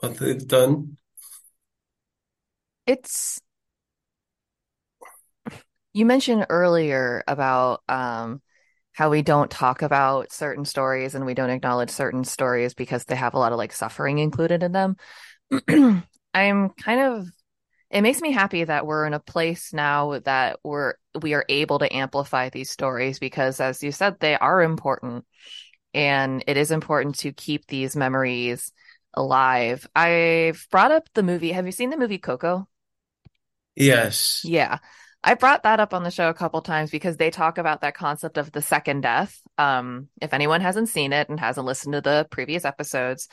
[0.00, 0.96] what they've done.
[2.86, 3.40] It's
[5.92, 8.40] you mentioned earlier about um
[8.92, 13.14] how we don't talk about certain stories and we don't acknowledge certain stories because they
[13.14, 14.96] have a lot of like suffering included in them.
[16.34, 17.28] I'm kind of
[17.90, 21.78] it makes me happy that we're in a place now that we're we are able
[21.78, 25.24] to amplify these stories because as you said they are important
[25.94, 28.72] and it is important to keep these memories
[29.14, 29.86] alive.
[29.94, 31.52] I've brought up the movie.
[31.52, 32.68] Have you seen the movie Coco?
[33.74, 34.42] Yes.
[34.44, 34.78] Yeah.
[35.22, 37.96] I brought that up on the show a couple times because they talk about that
[37.96, 39.40] concept of the second death.
[39.56, 43.28] Um, if anyone hasn't seen it and hasn't listened to the previous episodes,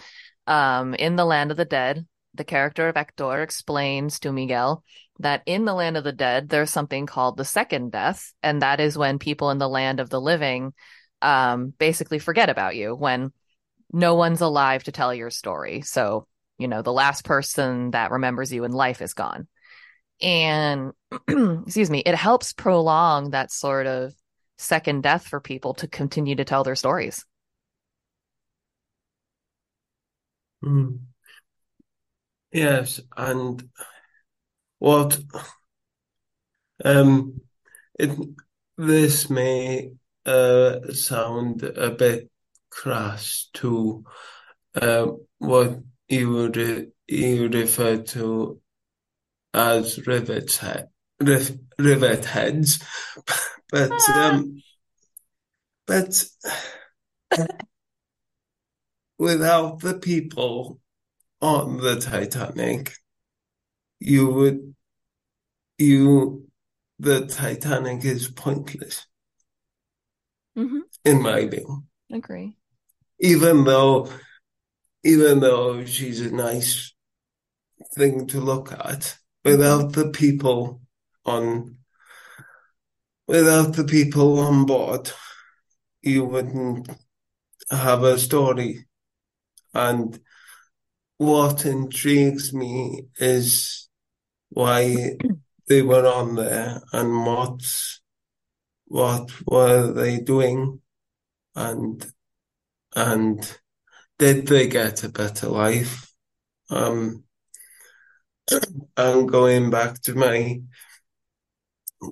[0.47, 4.83] um, in the land of the dead, the character of Hector explains to Miguel
[5.19, 8.79] that in the land of the dead, there's something called the second death, and that
[8.79, 10.73] is when people in the land of the living
[11.21, 13.31] um, basically forget about you when
[13.91, 15.81] no one's alive to tell your story.
[15.81, 19.47] So, you know, the last person that remembers you in life is gone.
[20.21, 20.93] And
[21.27, 24.13] excuse me, it helps prolong that sort of
[24.57, 27.25] second death for people to continue to tell their stories.
[30.63, 30.99] Mm.
[32.51, 33.69] Yes, and
[34.79, 35.19] what
[36.83, 37.41] um
[37.99, 38.11] it
[38.77, 39.91] this may
[40.25, 42.29] uh sound a bit
[42.75, 44.03] crass to
[44.75, 45.07] uh,
[45.37, 48.59] what you would you refer to
[49.53, 52.83] as rivet head, riv, rivet heads,
[53.71, 54.61] but um,
[55.87, 56.25] but
[59.17, 60.79] without the people
[61.41, 62.93] on the Titanic,
[63.99, 64.75] you would
[65.77, 66.47] you
[66.99, 69.05] the Titanic is pointless
[70.57, 70.79] Mm-hmm.
[71.03, 71.83] in my view.
[72.09, 72.55] Agree.
[73.19, 74.09] Even though
[75.03, 76.93] even though she's a nice
[77.95, 80.81] thing to look at, without the people
[81.25, 81.77] on
[83.27, 85.11] without the people on board,
[86.01, 86.89] you wouldn't
[87.71, 88.85] have a story.
[89.73, 90.19] And
[91.17, 93.89] what intrigues me is
[94.49, 95.17] why
[95.67, 97.61] they were on there and what
[98.87, 100.79] what were they doing
[101.55, 102.05] and
[102.95, 103.57] and
[104.17, 106.11] did they get a better life?
[106.69, 107.23] Um
[108.97, 110.61] and going back to my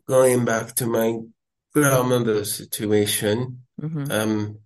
[0.08, 1.20] going back to my
[1.74, 4.12] grandmother's situation, Mm-hmm.
[4.12, 4.60] um,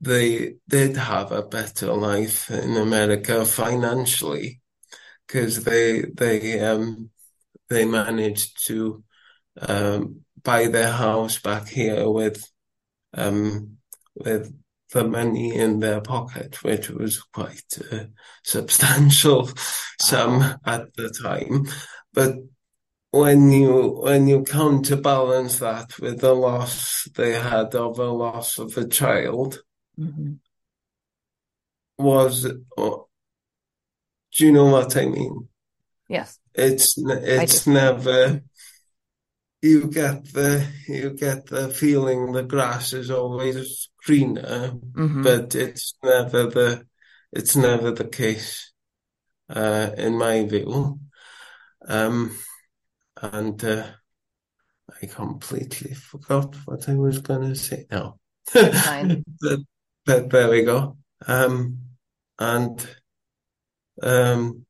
[0.00, 4.60] they did have a better life in America financially
[5.26, 7.10] because they they um
[7.68, 9.02] they managed to
[9.60, 12.44] um buy their house back here with
[13.14, 13.78] um
[14.14, 14.52] with
[14.92, 18.10] the money in their pocket, which was quite a
[18.44, 19.50] substantial
[20.00, 20.56] sum Wow.
[20.64, 21.66] at the time.
[22.12, 22.36] But
[23.10, 28.76] when you when you counterbalance that with the loss they had of a loss of
[28.76, 29.60] a child
[29.98, 30.34] Mm-hmm.
[31.98, 33.08] was oh,
[34.36, 35.48] do you know what I mean?
[36.08, 36.38] Yes.
[36.54, 38.42] It's it's never
[39.60, 45.22] you get the you get the feeling the grass is always greener, Mm-hmm.
[45.22, 46.86] but it's never the
[47.32, 48.72] it's never the case
[49.50, 51.00] uh, in my view.
[51.86, 52.36] Um,
[53.20, 53.86] and uh,
[55.02, 58.18] I completely forgot what I was going to say now.
[59.40, 59.60] But,
[60.06, 60.96] but there we go.
[61.26, 61.78] Um,
[62.38, 62.88] and
[64.02, 64.64] um,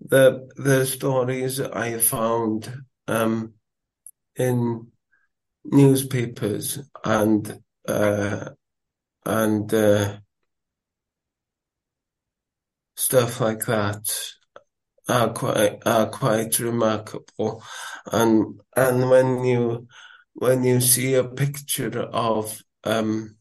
[0.00, 2.70] the the stories I found
[3.08, 3.54] um,
[4.36, 4.86] in
[5.64, 8.50] newspapers and uh,
[9.24, 10.18] and uh,
[12.96, 14.32] stuff like that
[15.08, 17.62] are quite are quite remarkable.
[18.12, 19.88] And and when you
[20.34, 23.36] when you see a picture of um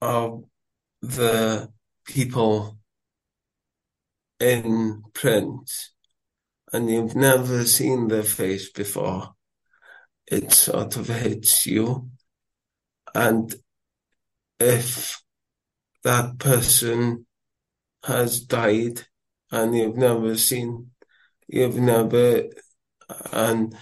[0.00, 0.44] of
[1.02, 1.70] the
[2.04, 2.78] people
[4.40, 5.70] in print
[6.72, 9.34] and you've never seen their face before,
[10.26, 12.10] it sort of hits you.
[13.14, 13.54] And
[14.58, 15.22] if
[16.02, 17.26] that person
[18.04, 19.06] has died
[19.50, 20.90] and you've never seen,
[21.46, 22.44] you've never,
[23.32, 23.76] and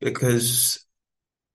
[0.00, 0.84] because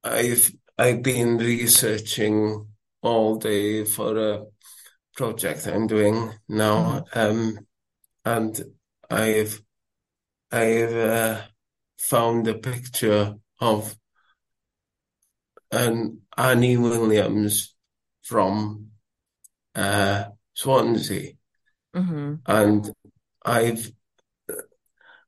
[0.04, 2.68] I've I've been researching
[3.02, 4.46] all day for a
[5.16, 7.60] project I'm doing now, um,
[8.24, 8.75] and
[9.10, 9.62] I've
[10.52, 11.42] I've uh,
[11.98, 13.96] found a picture of
[15.72, 17.76] an Annie Williams
[18.24, 18.92] from
[19.76, 21.34] uh, Swansea,
[21.94, 22.36] Mm-hmm.
[22.48, 22.92] and
[23.46, 23.92] I've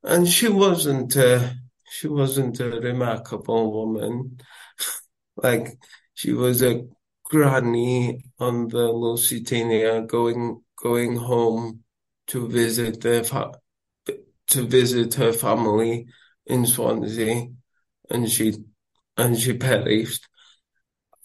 [0.02, 1.56] and she wasn't a
[1.90, 4.40] she wasn't a remarkable woman,
[5.36, 5.78] like
[6.14, 6.86] she was a
[7.24, 11.84] granny on the Lusitania going going home
[12.28, 13.52] to visit their fa
[14.48, 16.06] to visit her family
[16.46, 17.48] in Swansea,
[18.10, 18.54] and she
[19.16, 20.26] and she perished.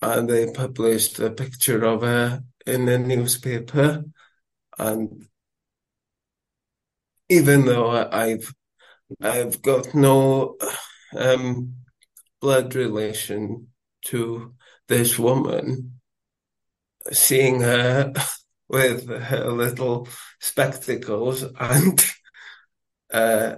[0.01, 4.03] And they published a picture of her in the newspaper,
[4.78, 5.28] and
[7.30, 8.53] even though I've
[9.21, 10.57] I've got no
[11.15, 11.76] um,
[12.41, 13.67] blood relation
[14.05, 14.53] to
[14.88, 15.99] this woman,
[17.11, 18.13] seeing her
[18.69, 20.07] with her little
[20.39, 22.03] spectacles and
[23.14, 23.55] uh,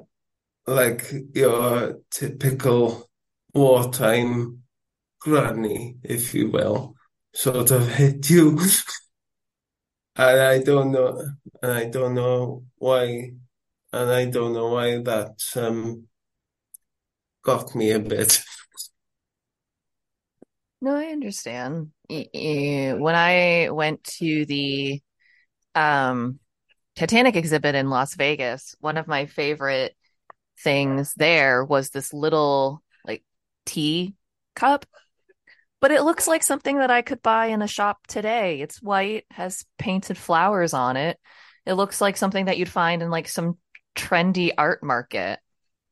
[0.67, 3.09] like your typical
[3.53, 4.63] wartime
[5.19, 6.95] granny, if you will,
[7.33, 8.59] sort of hit you.
[10.17, 11.21] And I don't know,
[11.61, 13.31] and I don't know why,
[13.91, 16.07] and I don't know why that um,
[17.43, 18.41] got me a bit.
[20.81, 21.91] No, I understand.
[22.07, 25.01] When I went to the
[25.73, 26.39] um,
[26.95, 29.95] Titanic exhibit in Las Vegas, one of my favorite
[30.59, 33.23] things there was this little like
[33.65, 34.15] tea
[34.55, 34.85] cup,
[35.81, 38.61] but it looks like something that I could buy in a shop today.
[38.61, 41.19] It's white, has painted flowers on it.
[41.65, 43.57] It looks like something that you'd find in like some
[43.95, 45.39] trendy art market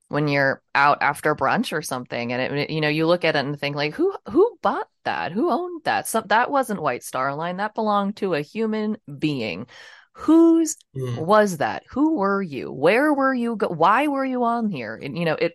[0.09, 3.39] when you're out after brunch or something and it, you know you look at it
[3.39, 7.33] and think like who who bought that who owned that Some, that wasn't white star
[7.33, 9.65] line that belonged to a human being
[10.13, 11.25] whose Mm.
[11.25, 11.83] was that?
[11.91, 12.71] Who were you?
[12.71, 14.99] Where were you go- why were you on here?
[15.01, 15.53] And you know it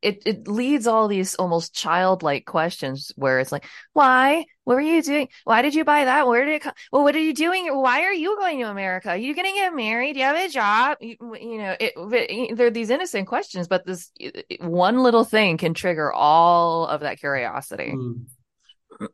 [0.00, 4.44] it it leads all these almost childlike questions where it's like why?
[4.62, 5.28] What were you doing?
[5.44, 6.28] Why did you buy that?
[6.28, 7.66] Where did it come well what are you doing?
[7.74, 9.08] Why are you going to america?
[9.10, 10.12] Are you gonna get married?
[10.12, 10.98] Do you have a job?
[11.00, 15.56] You, you know it, it they're these innocent questions but this it- one little thing
[15.56, 17.92] can trigger all of that curiosity.
[17.96, 18.26] Mm.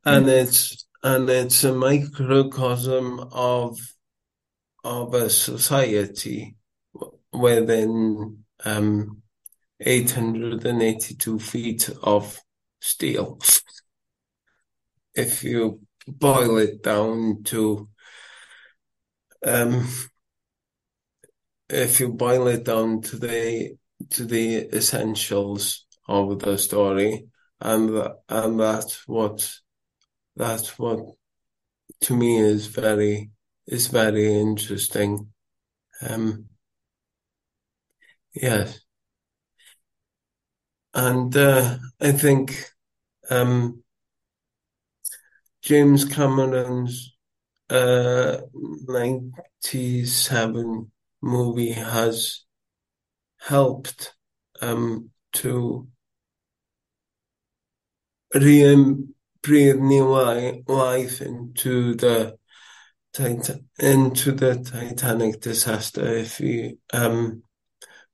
[0.05, 3.78] And it's and it's a microcosm of
[4.85, 6.57] of a society
[7.32, 9.22] within um
[9.80, 12.39] 882 feet of
[12.80, 13.41] steel.
[15.14, 17.89] If you boil it down to
[19.45, 19.89] um
[21.68, 23.76] if you boil it down to the
[24.11, 27.26] to the essentials of the story
[27.61, 29.51] and and that's what
[30.37, 31.01] that's what
[32.03, 33.30] to me is very
[33.66, 35.32] is very interesting.
[36.02, 36.48] Um,
[38.34, 38.80] yes,
[40.94, 42.70] and uh, I think
[43.30, 43.82] um,
[45.62, 47.16] James Cameron's
[47.70, 50.92] uh, 97
[51.22, 52.42] movie has
[53.38, 54.14] helped
[54.60, 55.88] um, to
[58.34, 58.96] re
[59.42, 60.04] breathe new
[60.66, 62.38] life into the
[63.18, 66.06] into the Titanic disaster.
[66.06, 67.42] If you um,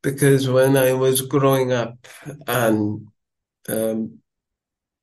[0.02, 2.06] because when I was growing up
[2.46, 3.08] and
[3.68, 4.18] um,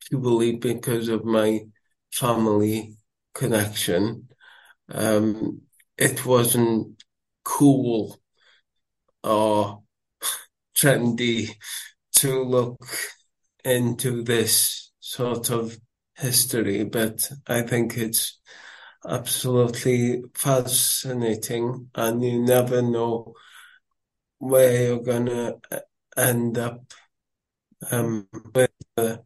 [0.09, 1.61] purely because of my
[2.11, 2.97] family
[3.33, 4.29] connection,
[4.89, 5.61] um,
[5.97, 7.03] it wasn't
[7.43, 8.19] cool
[9.23, 9.83] or
[10.75, 11.55] trendy
[12.15, 12.79] to look
[13.63, 15.77] into this sort of
[16.15, 18.39] history, but I think it's
[19.07, 23.33] absolutely fascinating and you never know
[24.39, 25.55] where you're gonna
[26.15, 26.81] end up
[27.91, 29.17] um, with uh,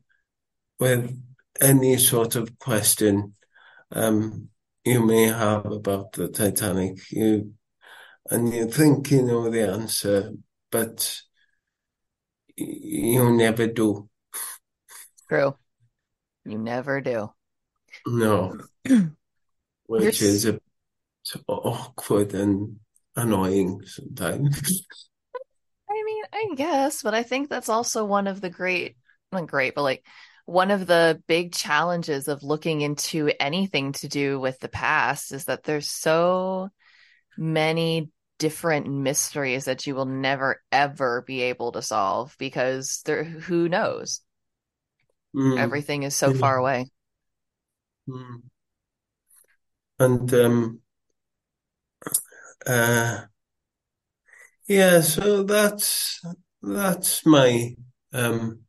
[0.79, 1.19] with
[1.59, 3.35] any sort of question
[3.91, 4.49] um,
[4.83, 7.11] you may have about the Titanic.
[7.11, 7.53] You
[8.29, 10.33] and you think you know the answer,
[10.71, 11.21] but
[12.55, 14.09] you never do.
[15.29, 15.55] True.
[16.45, 17.31] You never do.
[18.07, 18.57] No.
[19.99, 20.59] Which is a
[21.47, 22.77] awkward and
[23.15, 24.85] annoying sometimes.
[25.89, 28.95] I mean, I guess, but I think that's also one of the great,
[29.31, 30.05] not great, but like
[30.45, 35.45] one of the big challenges of looking into anything to do with the past is
[35.45, 36.69] that there's so
[37.37, 43.69] many different mysteries that you will never ever be able to solve because there who
[43.69, 44.21] knows
[45.35, 45.59] mm.
[45.59, 46.39] everything is so yeah.
[46.39, 46.87] far away
[48.09, 48.41] mm.
[50.01, 50.79] And um
[52.65, 53.21] uh
[54.67, 56.21] yeah so that's
[56.61, 57.75] that's my
[58.13, 58.61] um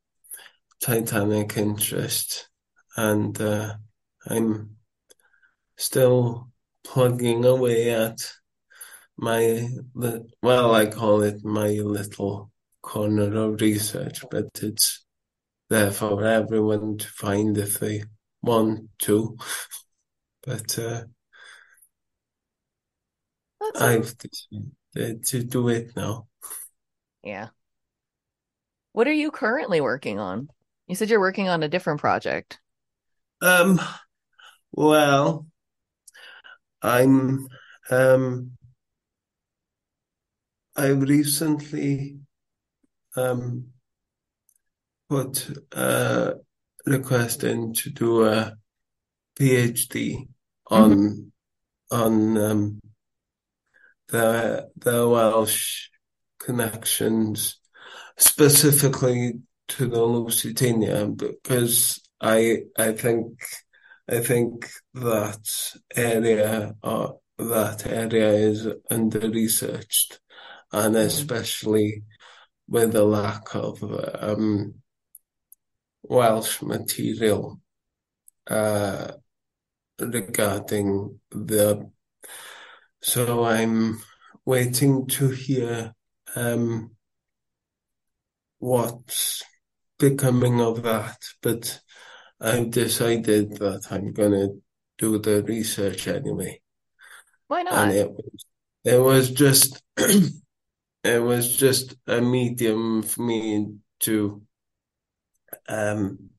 [0.81, 2.49] titanic interest
[2.97, 3.75] and uh
[4.27, 4.77] i'm
[5.77, 6.51] still
[6.85, 8.19] plugging away at
[9.17, 12.51] my well, I call it my little
[12.83, 15.05] corner of research, but it's
[15.71, 18.05] there for everyone to find if they
[18.43, 19.37] want to.
[20.45, 21.05] But uh,
[23.77, 26.27] I've decided to do it now.
[27.23, 27.49] Yeah.
[28.93, 30.49] What are you currently working on?
[30.87, 32.59] You said you're working on a different project.
[33.41, 33.81] Um,
[34.73, 35.47] well,
[36.83, 37.49] I'm
[37.91, 38.53] um
[40.75, 42.19] I recently
[43.15, 43.67] um,
[45.09, 46.35] put a
[46.87, 48.55] request in to do a
[49.39, 50.29] PhD
[50.69, 51.95] on mm-hmm.
[51.95, 52.81] on um,
[54.13, 55.89] the the Welsh
[56.39, 57.59] connections,
[58.17, 63.41] specifically to the Lusitania, because I I think
[64.09, 70.21] I think that area or that area is under researched
[70.73, 72.03] and especially
[72.69, 73.83] with the lack of
[74.19, 74.75] um,
[76.03, 77.61] Welsh material
[78.47, 79.13] uh,
[79.99, 81.92] regarding the.
[83.03, 84.01] So I'm
[84.45, 85.93] waiting to hear
[86.37, 86.93] um,
[88.59, 89.43] what's
[89.99, 91.81] becoming of that, but
[92.41, 94.63] I've decided that I'm going to
[94.99, 96.61] do the research anyway.
[97.49, 97.75] Why not?
[97.75, 98.45] And it was,
[98.85, 103.67] it was just it was just a medium for me
[104.01, 104.43] to
[105.69, 106.31] um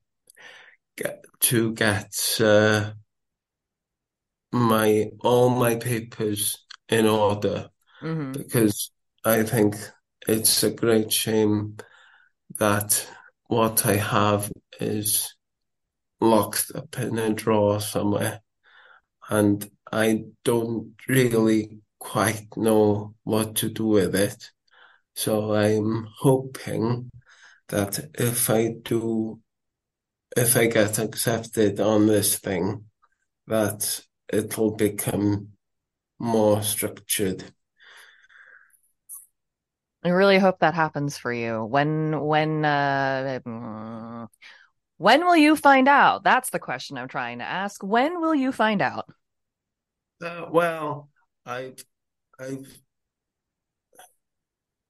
[0.96, 2.92] get to get uh,
[4.54, 7.68] my all my papers in order
[8.00, 8.32] mm-hmm.
[8.32, 8.92] because
[9.24, 9.74] I think
[10.28, 11.76] it's a great shame
[12.58, 13.04] that
[13.48, 15.34] what I have is
[16.20, 18.40] locked up in a drawer somewhere
[19.28, 24.50] and I don't really quite know what to do with it.
[25.16, 27.10] So I'm hoping
[27.68, 29.40] that if I do,
[30.36, 32.84] if I get accepted on this thing,
[33.46, 34.00] that
[34.32, 35.48] it'll become
[36.18, 37.44] more structured.
[40.04, 41.64] I really hope that happens for you.
[41.64, 44.26] When, when, uh,
[44.98, 46.24] when will you find out?
[46.24, 47.82] That's the question I'm trying to ask.
[47.82, 49.06] When will you find out?
[50.22, 51.08] Uh, well,
[51.46, 51.82] I've,
[52.38, 52.66] I've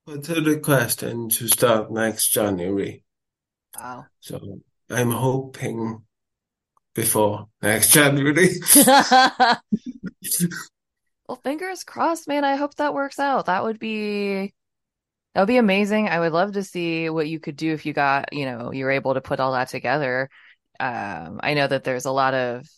[0.07, 3.05] put a request in to start next January.
[3.78, 4.07] Wow.
[4.20, 4.61] So
[4.91, 6.03] I'm hoping
[6.95, 8.51] before next January.
[11.29, 12.45] well, fingers crossed, man.
[12.45, 13.47] I hope that works out.
[13.47, 14.55] That would be
[15.35, 16.09] that would be amazing.
[16.09, 18.93] I would love to see what you could do if you got, you know, you're
[18.93, 20.31] able to put all that together.
[20.79, 22.69] Um, I know that there's a lot of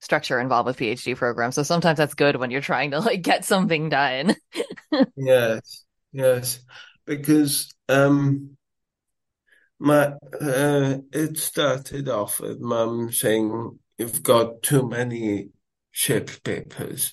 [0.00, 3.44] structure involved with PhD programs, so sometimes that's good when you're trying to like get
[3.44, 4.34] something done.
[5.16, 5.84] yes.
[6.12, 6.60] Yes.
[7.04, 8.56] because um,
[9.78, 15.50] my uh, it started off with mum saying you've got too many
[15.90, 17.12] ship papers.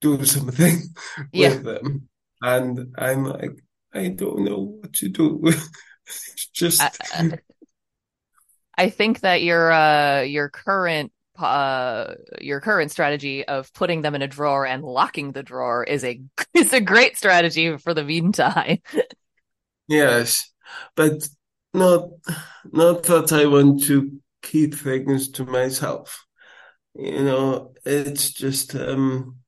[0.00, 0.82] Do something
[1.32, 1.50] Yeah.
[1.50, 2.08] with them,
[2.42, 3.56] and I'm like,
[3.92, 5.40] I don't know what to do.
[6.06, 7.38] It's just I,
[8.76, 14.22] I think that your uh your current uh your current strategy of putting them in
[14.22, 16.20] a drawer and locking the drawer is a
[16.54, 18.78] is a great strategy for the meantime.
[19.88, 20.52] yes,
[20.96, 21.28] but
[21.72, 22.10] not
[22.72, 26.26] not that I want to keep things to myself.
[26.94, 29.38] You know, it's just um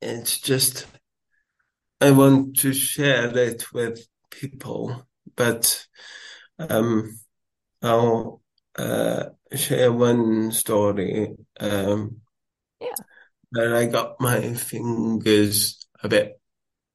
[0.00, 0.86] it's just
[2.00, 5.86] I want to share it with people, but
[6.58, 7.18] um
[7.82, 8.42] I'll
[8.78, 12.20] uh share one story um
[12.80, 12.94] Yeah.
[13.52, 16.40] that I got my fingers a bit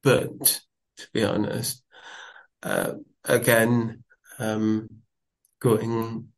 [0.02, 0.62] burnt,
[0.98, 1.81] to be honest.
[2.62, 2.94] Uh,
[3.24, 4.04] again,
[4.38, 4.88] um
[5.60, 6.28] going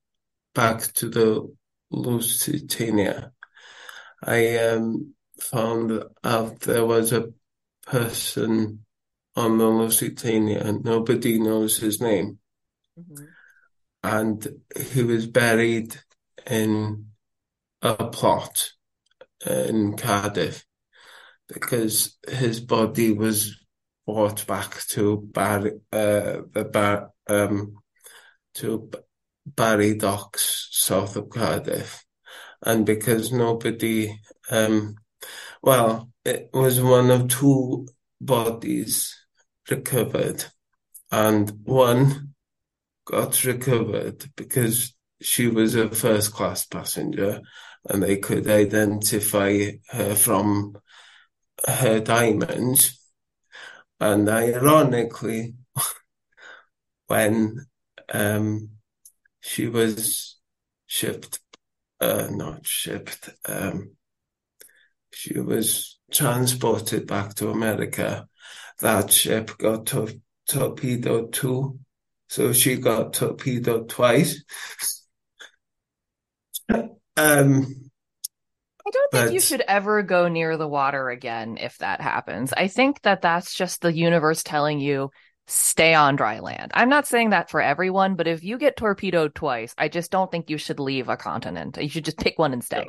[0.54, 1.54] back to the
[1.90, 3.32] Lusitania,
[4.22, 7.32] I um found out there was a
[7.86, 8.84] person
[9.36, 12.38] on the Lusitania, and nobody knows his name,
[14.02, 14.46] and
[14.92, 15.96] he was buried
[16.46, 17.06] in
[17.82, 18.72] a plot
[19.46, 20.64] in Cardiff
[21.48, 23.63] because his body was
[24.06, 27.76] brought back to Barry, uh, the Bar, um,
[28.54, 28.90] to
[29.46, 32.04] Barry Docks, south of Cardiff,
[32.62, 34.18] and because nobody,
[34.50, 34.96] um,
[35.62, 37.86] well, it was one of two
[38.20, 39.14] bodies
[39.70, 40.44] recovered,
[41.10, 42.34] and one
[43.04, 47.40] got recovered because she was a first class passenger
[47.88, 50.76] and they could identify her from
[51.66, 53.00] her diamonds.
[53.98, 55.54] And ironically,
[57.06, 57.66] when
[58.12, 58.70] um,
[59.40, 60.36] she was
[60.86, 61.40] shipped,
[62.00, 63.96] uh, not shipped, um,
[65.12, 68.28] she was transported back to America,
[68.80, 70.08] that ship got tor-
[70.48, 71.78] torpedoed too.
[72.28, 74.42] So she got torpedoed twice.
[77.16, 77.83] Um,
[78.86, 82.52] I don't think you should ever go near the water again if that happens.
[82.52, 85.10] I think that that's just the universe telling you
[85.46, 86.70] stay on dry land.
[86.74, 90.30] I'm not saying that for everyone, but if you get torpedoed twice, I just don't
[90.30, 91.78] think you should leave a continent.
[91.80, 92.88] You should just pick one and stay.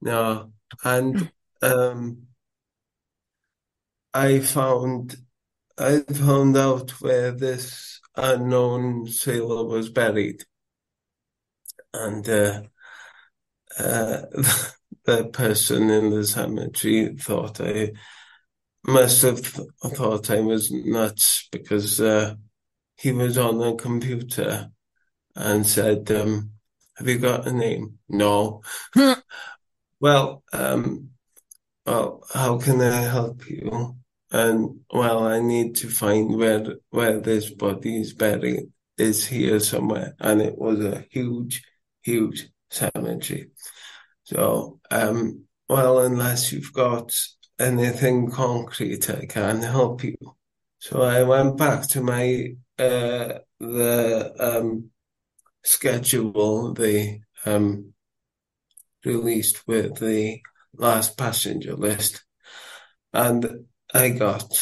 [0.00, 0.52] no,
[0.84, 1.30] and
[1.62, 2.26] um,
[4.12, 5.16] I found
[5.78, 10.44] I found out where this unknown sailor was buried,
[11.94, 12.62] and uh,
[13.78, 14.22] uh,
[15.04, 17.92] the person in the cemetery thought I
[18.86, 22.34] must have th- thought I was nuts because uh,
[22.96, 24.70] he was on the computer
[25.36, 26.52] and said, um,
[26.96, 28.62] "Have you got a name?" No.
[30.00, 31.10] Well, um,
[31.86, 33.96] well, how can I help you?
[34.30, 38.72] And well, I need to find where where this body is buried.
[38.98, 41.62] Is here somewhere, and it was a huge,
[42.02, 43.50] huge cemetery.
[44.32, 47.14] So, um, well, unless you've got
[47.58, 50.16] anything concrete, I can't help you.
[50.78, 54.90] So I went back to my uh the um
[55.64, 57.94] schedule they um
[59.04, 60.40] released with the
[60.74, 62.24] last passenger list,
[63.12, 64.52] and I got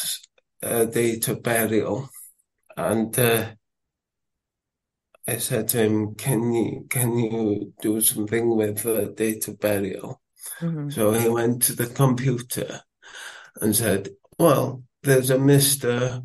[0.63, 2.09] a date of burial,
[2.77, 3.51] and uh,
[5.27, 10.21] I said to him, "Can you can you do something with the date of burial?"
[10.61, 10.93] Mhm.
[10.93, 12.83] So he went to the computer
[13.61, 16.23] and said, "Well, there's a Mister,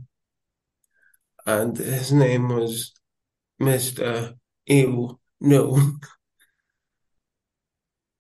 [1.45, 2.93] and his name was
[3.59, 4.35] Mister
[4.65, 5.77] Ew No."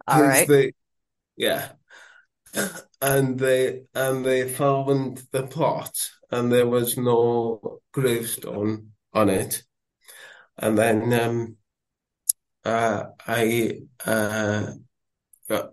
[0.07, 0.47] All right.
[0.47, 0.73] They,
[1.35, 1.71] yeah.
[3.01, 9.63] And they and they found the plot and there was no gravestone on it.
[10.57, 11.57] And then um
[12.63, 14.73] uh I uh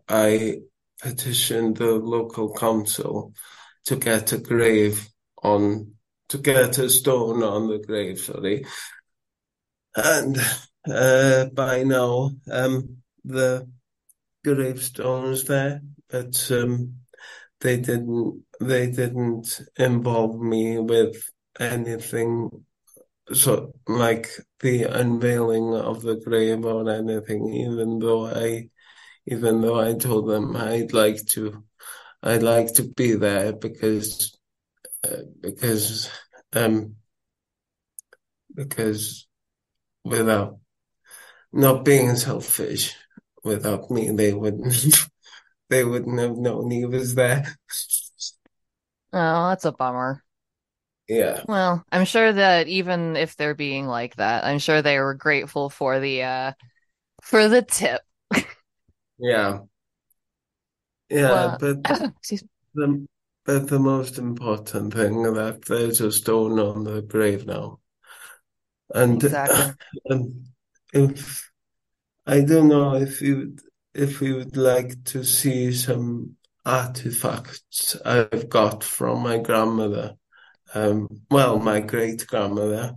[0.09, 0.59] I
[1.01, 3.33] petitioned the local council
[3.87, 5.09] to get a grave
[5.43, 5.95] on
[6.29, 8.65] to get a stone on the grave, sorry.
[9.95, 10.39] And
[10.89, 13.69] uh by now um the
[14.45, 16.97] gravestones there, but um,
[17.61, 21.31] they didn't they didn't involve me with
[21.61, 22.65] anything
[23.33, 24.29] so like
[24.61, 28.71] the unveiling of the grave or anything, even though I
[29.27, 31.65] even though I told them I'd like to
[32.23, 34.37] I'd like to be there because
[35.05, 36.11] uh, because
[36.55, 36.97] um
[38.55, 39.27] because
[40.05, 40.59] without
[41.53, 42.97] not being selfish,
[43.45, 44.87] without me, they wouldn't
[45.71, 47.57] they wouldn't have known he was there.
[49.13, 50.23] Oh, that's a bummer.
[51.13, 51.45] Yeah.
[51.47, 55.71] Well, I'm sure that even if they're being like that, I'm sure they were grateful
[55.71, 56.53] for the uh
[57.23, 58.03] for the tip.
[59.19, 59.63] Yeah.
[61.09, 61.85] Yeah, Well, but
[62.75, 63.07] the
[63.45, 67.81] but the most important thing that there's a stone on the grave now.
[68.95, 69.75] And Exactly.
[70.11, 70.45] um,
[70.93, 71.51] if
[72.27, 73.61] I don't know if you would
[73.95, 76.37] if you would like to see some
[76.67, 80.17] artifacts I've got from my grandmother,
[80.75, 82.95] um, well, my great grandmother,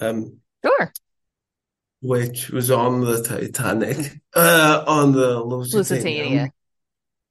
[0.00, 0.92] um, Sure.
[2.00, 5.78] which was on the Titanic, uh, on the Lusitania.
[5.78, 6.52] Lusitania.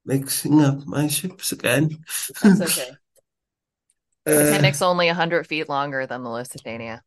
[0.05, 2.03] Mixing up my ships again.
[2.41, 2.91] That's okay.
[4.27, 7.01] Uh, Titanic's only 100 feet longer than the Lusitania.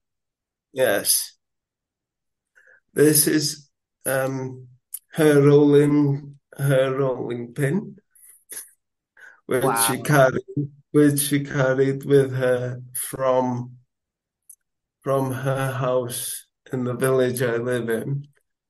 [0.73, 1.37] Yes.
[2.95, 3.69] This is
[4.07, 4.69] um
[5.13, 7.97] her rolling her rolling pin,
[9.45, 10.03] which she Wow.
[10.03, 10.43] carried
[10.93, 13.77] which she carried with her from
[15.03, 18.27] from her house in the village I live in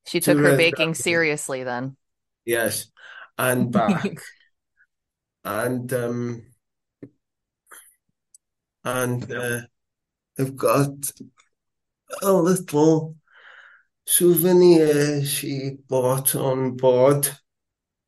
[0.06, 1.96] She to took her baking seriously then.
[2.44, 2.90] Yes,
[3.38, 4.18] and back.
[5.42, 6.42] And um
[8.84, 9.60] and uh,
[10.38, 10.90] I've got
[12.22, 13.16] a little
[14.06, 17.28] souvenir she bought on board.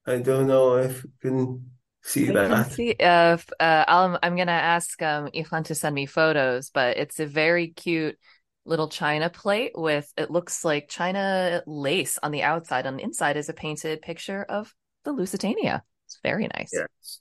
[0.07, 1.72] I don't know if you can
[2.03, 2.73] see We that.
[2.73, 7.21] see if uh, I'll, I'm gonna ask um, Ifan to send me photos, but it's
[7.21, 8.19] a very cute
[8.65, 12.87] little china plate with it looks like china lace on the outside.
[12.87, 14.73] On the inside is a painted picture of
[15.05, 15.83] the Lusitania.
[16.07, 16.73] It's very nice.
[16.73, 17.21] Yes.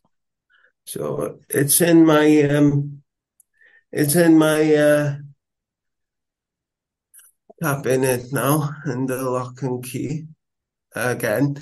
[0.86, 3.02] So it's in my um
[3.92, 5.18] it's in my uh
[7.62, 10.26] cabinet now in the lock and key
[10.96, 11.58] again.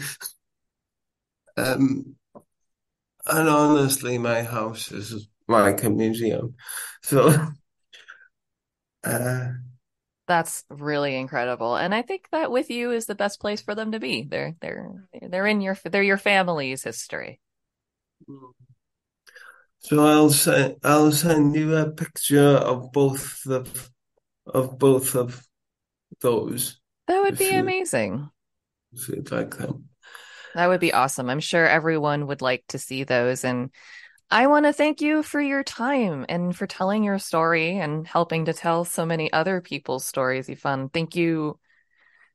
[1.58, 2.16] Um
[3.30, 6.56] and honestly my house is like a museum.
[7.04, 7.34] So
[9.04, 9.50] uh
[10.28, 11.76] That's really incredible.
[11.76, 14.24] And I think that with you is the best place for them to be.
[14.24, 17.40] They're they're they're in your they're your family's history.
[19.80, 23.66] so I'll send I'll send you a picture of both the
[24.48, 25.48] of both of
[26.22, 28.30] those That would be you amazing.
[28.94, 29.89] if you'd like them.
[30.56, 31.30] That would be awesome.
[31.30, 33.44] I'm sure everyone would like to see those.
[33.44, 33.72] And
[34.32, 38.46] I want to thank you for your time and for telling your story and helping
[38.46, 40.92] to tell so many other people's stories, Ifan.
[40.94, 41.60] Thank you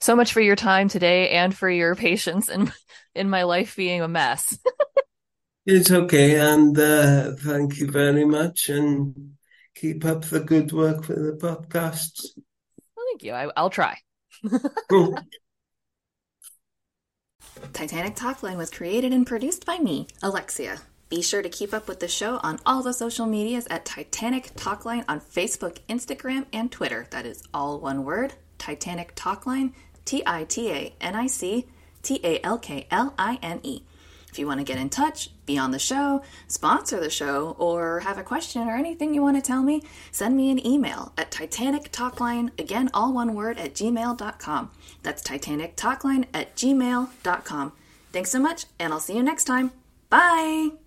[0.01, 2.73] so much for your time today and for your patience in
[3.15, 4.59] in my life being a mess.
[5.67, 9.33] It's okay, and uh, thank you very much, and
[9.75, 12.23] keep up the good work with the podcast.
[12.95, 13.33] Well, thank you.
[13.33, 13.97] I, I'll try.
[17.73, 20.81] Titanic Talkline was created and produced by me, Alexia.
[21.09, 24.55] Be sure to keep up with the show on all the social medias at Titanic
[24.55, 27.07] Talkline on Facebook, Instagram, and Twitter.
[27.11, 29.73] That is all one word Titanic Talkline,
[30.05, 31.67] T I T A N I C
[32.03, 33.83] T A L K L I N E.
[34.35, 38.01] If you want to get in touch, be on the show, sponsor the show, or
[38.01, 41.31] have a question or anything you want to tell me, send me an email at
[41.31, 44.73] Titanic Talkline, again, all one word, at gmail.com.
[45.05, 47.73] That's Titanic Talkline at gmail.com.
[48.13, 49.71] Thanks so much, and I'll see you next time.
[50.11, 50.84] Bye!